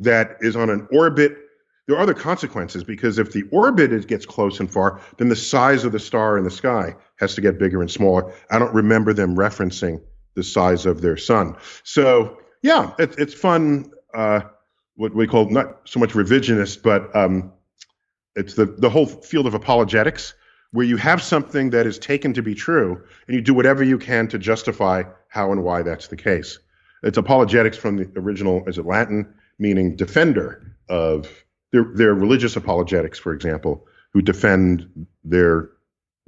[0.00, 1.36] that is on an orbit.
[1.86, 5.36] There are other consequences because if the orbit is, gets close and far, then the
[5.36, 8.32] size of the star in the sky has to get bigger and smaller.
[8.50, 10.00] I don't remember them referencing
[10.34, 11.56] the size of their sun.
[11.82, 13.90] So yeah, it, it's fun.
[14.14, 14.42] Uh,
[14.96, 17.52] what we call not so much revisionist, but um,
[18.36, 20.34] it's the, the whole field of apologetics,
[20.72, 23.98] where you have something that is taken to be true, and you do whatever you
[23.98, 26.58] can to justify how and why that's the case.
[27.02, 33.18] It's apologetics from the original, is it Latin, meaning defender of their, their religious apologetics,
[33.18, 35.70] for example, who defend their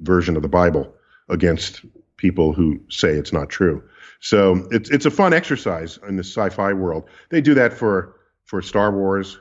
[0.00, 0.94] version of the Bible
[1.28, 1.84] against
[2.16, 3.82] people who say it's not true.
[4.20, 7.08] So it's it's a fun exercise in the sci-fi world.
[7.30, 9.38] They do that for for Star Wars.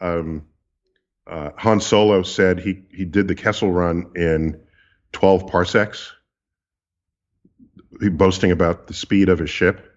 [0.00, 0.46] Um,
[1.26, 4.60] uh, Han Solo said he he did the Kessel Run in
[5.12, 6.12] 12 parsecs,
[8.12, 9.90] boasting about the speed of his ship,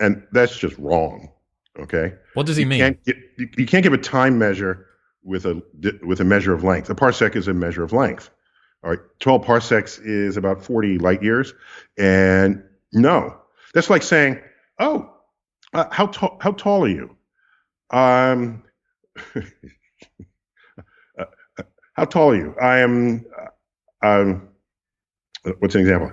[0.00, 1.30] and that's just wrong.
[1.78, 2.14] Okay.
[2.34, 2.80] What does he you mean?
[2.80, 4.86] Can't get, you, you can't give a time measure
[5.22, 5.62] with a
[6.02, 6.90] with a measure of length.
[6.90, 8.30] A parsec is a measure of length.
[8.84, 11.54] All right, 12 parsecs is about 40 light years,
[11.98, 13.36] and no,
[13.74, 14.40] that's like saying,
[14.78, 15.12] "Oh,
[15.72, 17.15] uh, how tall how tall are you?"
[17.90, 18.62] Um,
[21.94, 22.54] how tall are you?
[22.60, 23.24] I am.
[24.02, 24.48] Um,
[25.58, 26.12] what's an example?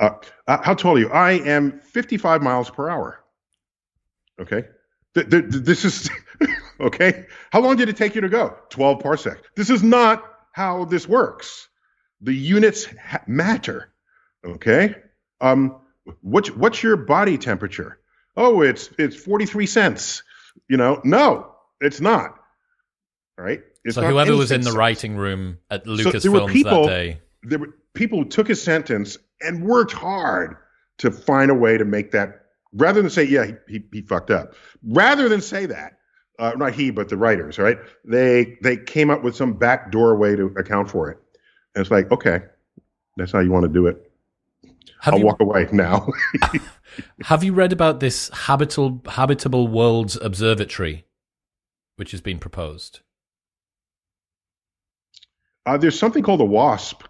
[0.00, 0.10] Uh,
[0.46, 1.10] uh, how tall are you?
[1.10, 3.24] I am 55 miles per hour.
[4.40, 4.62] Okay.
[5.14, 6.08] Th- th- this is
[6.80, 7.26] okay.
[7.50, 8.56] How long did it take you to go?
[8.70, 9.38] 12 parsec.
[9.56, 10.22] This is not
[10.52, 11.68] how this works.
[12.20, 13.92] The units ha- matter.
[14.44, 14.94] Okay.
[15.40, 15.80] Um,
[16.20, 17.97] what's what's your body temperature?
[18.38, 20.22] Oh, it's it's 43 cents.
[20.68, 22.34] You know, no, it's not.
[23.36, 23.60] Right?
[23.84, 27.20] It's so whoever was in the writing room at Lucasfilms so people, that day.
[27.42, 30.56] There were people who took a sentence and worked hard
[30.98, 34.30] to find a way to make that rather than say, yeah, he, he, he fucked
[34.30, 34.54] up.
[34.82, 35.98] Rather than say that,
[36.38, 37.78] uh, not he, but the writers, right?
[38.04, 41.18] They they came up with some back way to account for it.
[41.74, 42.40] And it's like, okay,
[43.16, 44.07] that's how you want to do it.
[45.00, 46.08] Have I'll you, walk away now.
[47.22, 51.04] have you read about this habitable habitable worlds observatory,
[51.96, 53.00] which has been proposed?
[55.66, 57.02] Uh, there's something called the WASP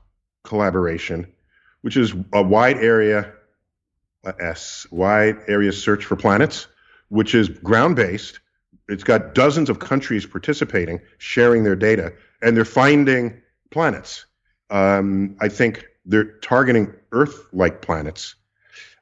[0.44, 1.32] collaboration,
[1.82, 3.32] which is a wide area
[4.40, 6.66] S wide area search for planets,
[7.08, 8.40] which is ground based.
[8.88, 12.12] It's got dozens of countries participating, sharing their data,
[12.42, 14.26] and they're finding planets.
[14.70, 18.34] Um, I think they're targeting Earth-like planets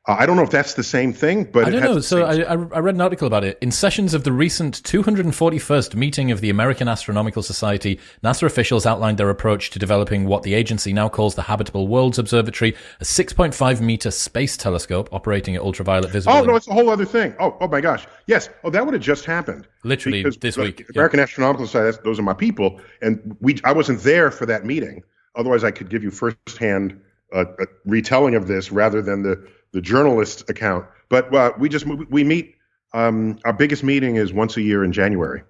[0.09, 1.98] uh, I don't know if that's the same thing, but I don't know.
[1.98, 3.59] So I, I, read an article about it.
[3.61, 9.18] In sessions of the recent 241st meeting of the American Astronomical Society, NASA officials outlined
[9.18, 13.80] their approach to developing what the agency now calls the Habitable Worlds Observatory, a 6.5
[13.80, 16.48] meter space telescope operating at ultraviolet visibility.
[16.48, 17.34] Oh no, it's a whole other thing.
[17.40, 18.48] Oh, oh my gosh, yes.
[18.62, 19.66] Oh, that would have just happened.
[19.82, 20.84] Literally this week.
[20.94, 21.24] American yeah.
[21.24, 21.98] Astronomical Society.
[22.04, 23.59] Those are my people, and we.
[23.64, 25.02] I wasn't there for that meeting.
[25.37, 26.99] Otherwise, I could give you firsthand
[27.32, 30.87] uh, a retelling of this rather than the the journalist account.
[31.09, 32.55] But uh, we just we meet.
[32.93, 35.43] Um, our biggest meeting is once a year in January.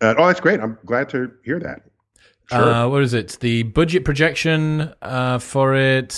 [0.00, 0.60] Uh, oh, that's great!
[0.60, 1.82] I'm glad to hear that.
[2.50, 2.60] Sure.
[2.60, 3.38] Uh, what is it?
[3.40, 6.10] The budget projection uh, for it,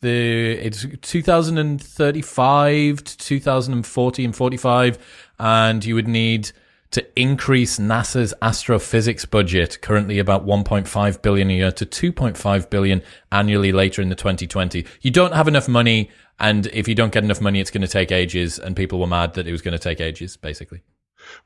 [0.00, 4.98] the it's 2035 to 2040 and 45,
[5.38, 6.50] and you would need
[6.92, 13.72] to increase NASA's astrophysics budget, currently about 1.5 billion a year, to 2.5 billion annually
[13.72, 14.84] later in the 2020.
[15.00, 17.88] You don't have enough money, and if you don't get enough money, it's going to
[17.88, 18.58] take ages.
[18.58, 20.82] And people were mad that it was going to take ages, basically.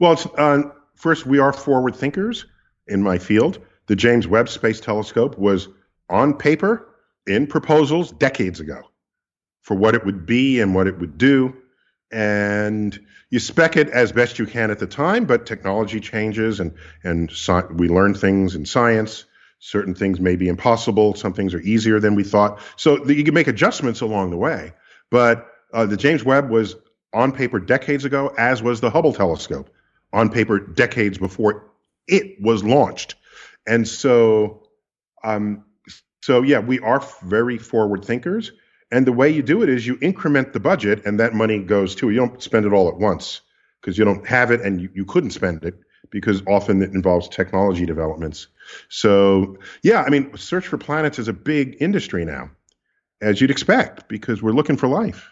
[0.00, 0.62] Well, uh,
[0.96, 2.44] first, we are forward thinkers
[2.88, 3.60] in my field.
[3.86, 5.68] The James Webb Space Telescope was
[6.10, 6.88] on paper
[7.28, 8.82] in proposals decades ago
[9.62, 11.54] for what it would be and what it would do
[12.12, 12.98] and
[13.30, 17.30] you spec it as best you can at the time, but technology changes and and
[17.74, 19.24] we learn things in science.
[19.58, 21.14] Certain things may be impossible.
[21.14, 22.60] Some things are easier than we thought.
[22.76, 24.74] So you can make adjustments along the way.
[25.10, 26.76] But uh, the James Webb was
[27.14, 29.70] on paper decades ago, as was the Hubble telescope
[30.12, 31.70] on paper decades before
[32.06, 33.14] it was launched.
[33.66, 34.68] And so,
[35.24, 35.64] um,
[36.22, 38.52] so yeah, we are very forward thinkers.
[38.90, 41.94] And the way you do it is you increment the budget, and that money goes
[41.96, 43.40] to you don't spend it all at once
[43.80, 45.74] because you don't have it and you, you couldn't spend it
[46.10, 48.46] because often it involves technology developments.
[48.88, 52.50] So, yeah, I mean, search for planets is a big industry now,
[53.20, 55.30] as you'd expect, because we're looking for life.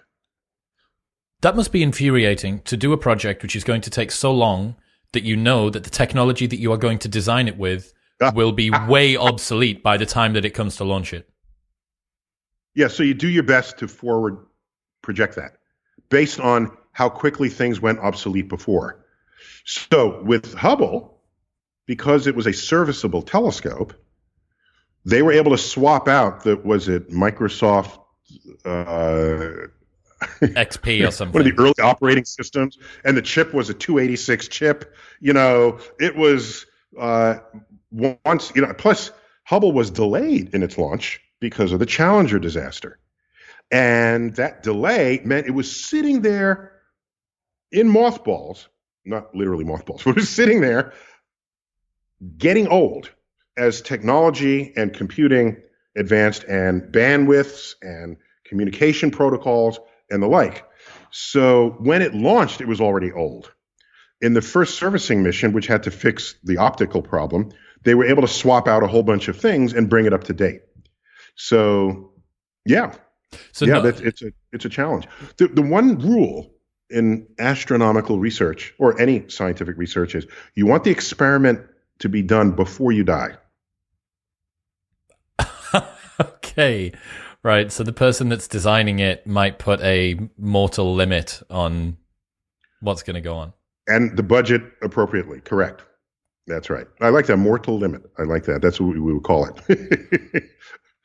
[1.43, 4.77] That must be infuriating to do a project which is going to take so long
[5.13, 8.33] that you know that the technology that you are going to design it with ah.
[8.35, 11.29] will be way obsolete by the time that it comes to launch it.
[12.75, 14.39] Yeah, so you do your best to forward
[15.03, 15.57] project that
[16.09, 19.05] based on how quickly things went obsolete before.
[19.65, 21.21] So with Hubble,
[21.87, 23.95] because it was a serviceable telescope,
[25.05, 27.99] they were able to swap out the was it Microsoft
[28.65, 29.69] uh,
[30.41, 31.33] XP or something.
[31.41, 34.95] One of the early operating systems, and the chip was a 286 chip.
[35.21, 36.67] You know, it was
[36.99, 37.37] uh,
[37.91, 38.53] once.
[38.55, 39.11] You know, plus
[39.45, 42.99] Hubble was delayed in its launch because of the Challenger disaster.
[43.71, 46.73] And that delay meant it was sitting there
[47.71, 48.67] in mothballs,
[49.05, 50.95] not literally mothballs, but it was sitting there
[52.39, 53.11] getting old
[53.59, 55.59] as technology and computing
[55.97, 58.17] advanced and bandwidths and
[58.47, 59.79] communication protocols
[60.11, 60.65] and the like.
[61.11, 63.53] So when it launched, it was already old.
[64.23, 67.51] In the first servicing mission, which had to fix the optical problem,
[67.83, 70.25] they were able to swap out a whole bunch of things and bring it up
[70.25, 70.63] to date.
[71.37, 72.13] So,
[72.65, 72.95] yeah,
[73.53, 75.07] so yeah, no, it's a it's a challenge.
[75.37, 76.51] The the one rule
[76.91, 81.61] in astronomical research or any scientific research is you want the experiment
[81.99, 83.37] to be done before you die.
[86.21, 86.93] okay.
[87.43, 87.71] Right.
[87.71, 91.97] So the person that's designing it might put a mortal limit on
[92.81, 93.53] what's going to go on.
[93.87, 95.41] And the budget appropriately.
[95.41, 95.83] Correct.
[96.47, 96.87] That's right.
[97.01, 98.03] I like that mortal limit.
[98.19, 98.63] I like that.
[98.63, 100.45] That's what we would call it.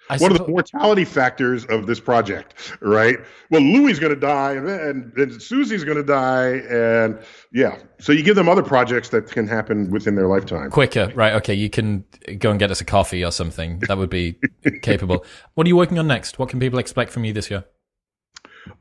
[0.09, 3.17] I one suppose- of the mortality factors of this project, right?
[3.51, 7.19] Well, Louie's going to die, and, and, and Susie's going to die, and
[7.53, 7.77] yeah.
[7.99, 10.71] So you give them other projects that can happen within their lifetime.
[10.71, 11.33] Quicker, right?
[11.33, 12.05] Okay, you can
[12.39, 13.79] go and get us a coffee or something.
[13.87, 14.35] That would be
[14.81, 15.23] capable.
[15.53, 16.39] What are you working on next?
[16.39, 17.65] What can people expect from you this year?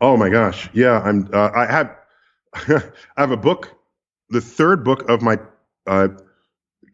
[0.00, 1.00] Oh my gosh, yeah.
[1.00, 1.28] I'm.
[1.32, 1.94] Uh, I have.
[2.54, 2.82] I
[3.20, 3.74] have a book,
[4.30, 5.38] the third book of my,
[5.86, 6.08] uh,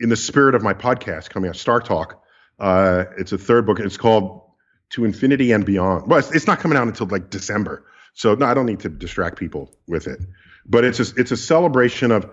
[0.01, 2.17] in the spirit of my podcast coming out, StarTalk
[2.59, 3.81] uh, it's a third book.
[3.81, 4.43] It's called
[4.91, 6.09] To Infinity and Beyond.
[6.09, 7.85] Well, it's, it's, not coming out until like December,
[8.15, 10.21] so no, I don't need to distract people with it.
[10.67, 12.31] But it's a, it's a celebration of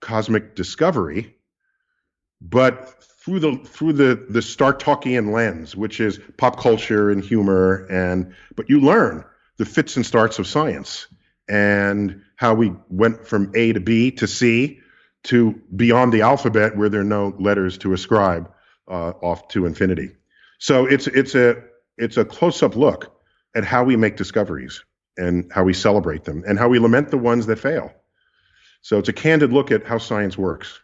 [0.00, 1.36] cosmic discovery,
[2.40, 8.34] but through the through the the Startalkian lens, which is pop culture and humor, and
[8.56, 9.24] but you learn
[9.58, 11.06] the fits and starts of science
[11.48, 14.80] and how we went from A to B to C
[15.24, 18.50] to beyond the alphabet, where there are no letters to ascribe
[18.88, 20.10] uh, off to infinity.
[20.58, 21.62] So it's it's a
[21.98, 23.14] it's a close up look
[23.54, 24.84] at how we make discoveries
[25.16, 27.92] and how we celebrate them and how we lament the ones that fail.
[28.80, 30.80] So it's a candid look at how science works.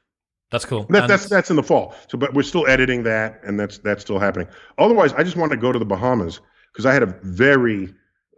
[0.51, 0.87] That's cool.
[0.89, 1.95] That, that's that's in the fall.
[2.09, 4.49] So, but we're still editing that, and that's that's still happening.
[4.79, 6.41] Otherwise, I just want to go to the Bahamas
[6.73, 7.95] because I had a very,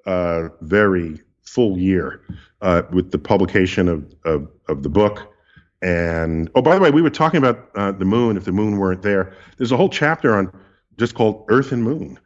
[0.07, 2.23] uh, very full year
[2.63, 5.30] uh, with the publication of, of of the book.
[5.83, 8.37] And oh, by the way, we were talking about uh, the moon.
[8.37, 10.53] If the moon weren't there, there's a whole chapter on
[10.99, 12.19] just called Earth and Moon.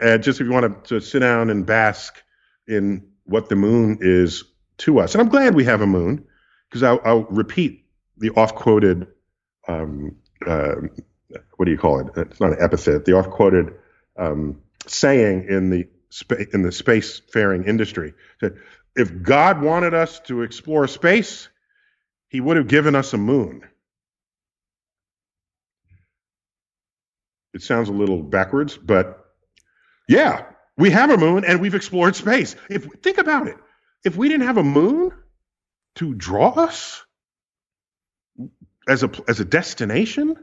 [0.00, 2.22] And just if you want to, to sit down and bask
[2.66, 4.44] in what the moon is
[4.78, 6.24] to us, and I'm glad we have a moon
[6.68, 7.84] because I'll, I'll repeat
[8.16, 9.06] the off-quoted
[9.68, 10.74] um, uh,
[11.56, 12.08] what do you call it?
[12.16, 13.04] It's not an epithet.
[13.04, 13.74] The oft-quoted
[14.16, 15.88] um, saying in the
[16.52, 18.54] in the spacefaring industry that
[18.96, 21.48] if God wanted us to explore space,
[22.32, 23.62] He would have given us a moon.
[27.52, 29.26] It sounds a little backwards, but
[30.08, 30.46] yeah,
[30.78, 32.56] we have a moon and we've explored space.
[32.70, 33.58] If think about it,
[34.02, 35.12] if we didn't have a moon
[35.96, 37.04] to draw us,
[38.88, 40.34] as a as a destination?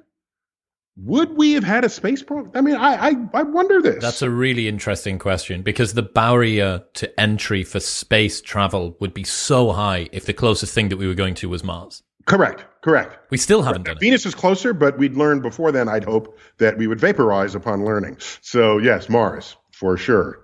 [0.97, 2.51] Would we have had a space program?
[2.55, 4.01] I mean, I, I I wonder this.
[4.01, 9.23] That's a really interesting question because the barrier to entry for space travel would be
[9.23, 12.03] so high if the closest thing that we were going to was Mars.
[12.25, 12.65] Correct.
[12.81, 13.17] Correct.
[13.31, 14.01] We still haven't done it.
[14.01, 15.87] Venus is closer, but we'd learned before then.
[15.87, 18.17] I'd hope that we would vaporize upon learning.
[18.41, 20.41] So yes, Mars for sure.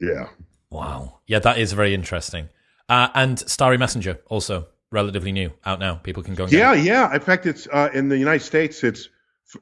[0.00, 0.28] Yeah.
[0.70, 1.18] Wow.
[1.26, 2.48] Yeah, that is very interesting.
[2.88, 5.94] Uh, and Starry Messenger also relatively new, out now.
[5.96, 6.46] People can go.
[6.46, 7.12] yeah, yeah.
[7.14, 8.82] In fact, it's uh, in the United States.
[8.82, 9.08] It's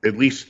[0.05, 0.49] at least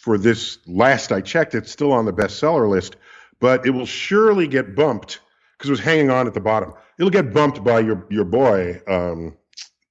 [0.00, 2.96] for this last I checked, it's still on the bestseller list,
[3.40, 5.20] but it will surely get bumped
[5.56, 6.72] because it was hanging on at the bottom.
[6.98, 8.80] It'll get bumped by your your boy.
[8.86, 9.36] Um,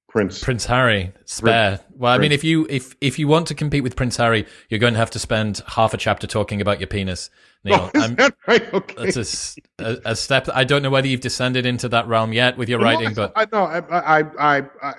[0.08, 1.76] Prince Prince Harry spare.
[1.76, 4.46] Prince, well, I mean, if you if if you want to compete with Prince Harry,
[4.70, 7.28] you're going to have to spend half a chapter talking about your penis.
[7.64, 8.72] Neil, oh, that right?
[8.72, 8.94] Okay.
[8.96, 10.48] That's a, a, a, step.
[10.54, 13.32] I don't know whether you've descended into that realm yet with your well, writing, but
[13.36, 14.94] I know I, I, I, I,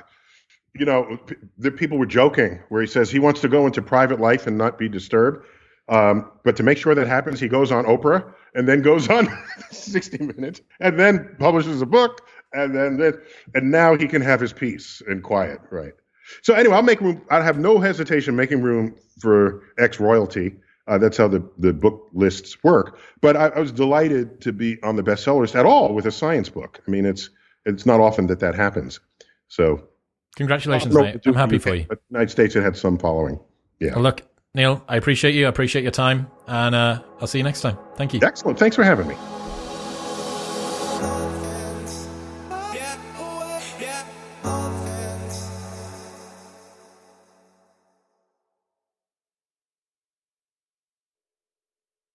[0.80, 1.19] you know,
[1.57, 4.57] the people were joking where he says he wants to go into private life and
[4.57, 5.45] not be disturbed.
[5.89, 9.30] Um, but to make sure that happens, he goes on Oprah and then goes on
[9.71, 12.21] 60 Minutes and then publishes a book
[12.53, 13.15] and then this,
[13.55, 15.93] and now he can have his peace and quiet, right?
[16.41, 17.21] So anyway, I'll make room.
[17.30, 20.55] I have no hesitation making room for ex royalty.
[20.88, 22.97] Uh, that's how the, the book lists work.
[23.21, 26.11] But I, I, was delighted to be on the bestseller list at all with a
[26.11, 26.82] science book.
[26.88, 27.30] I mean, it's
[27.65, 29.01] it's not often that that happens.
[29.49, 29.88] So,
[30.38, 31.19] congratulations, mate.
[31.25, 31.85] I'm happy for you.
[31.89, 33.39] But United States, had some following.
[33.79, 33.93] Yeah.
[33.93, 34.21] Well, look,
[34.53, 35.45] Neil, I appreciate you.
[35.45, 37.77] I appreciate your time, and uh, I'll see you next time.
[37.95, 38.19] Thank you.
[38.23, 38.57] Excellent.
[38.57, 39.15] Thanks for having me.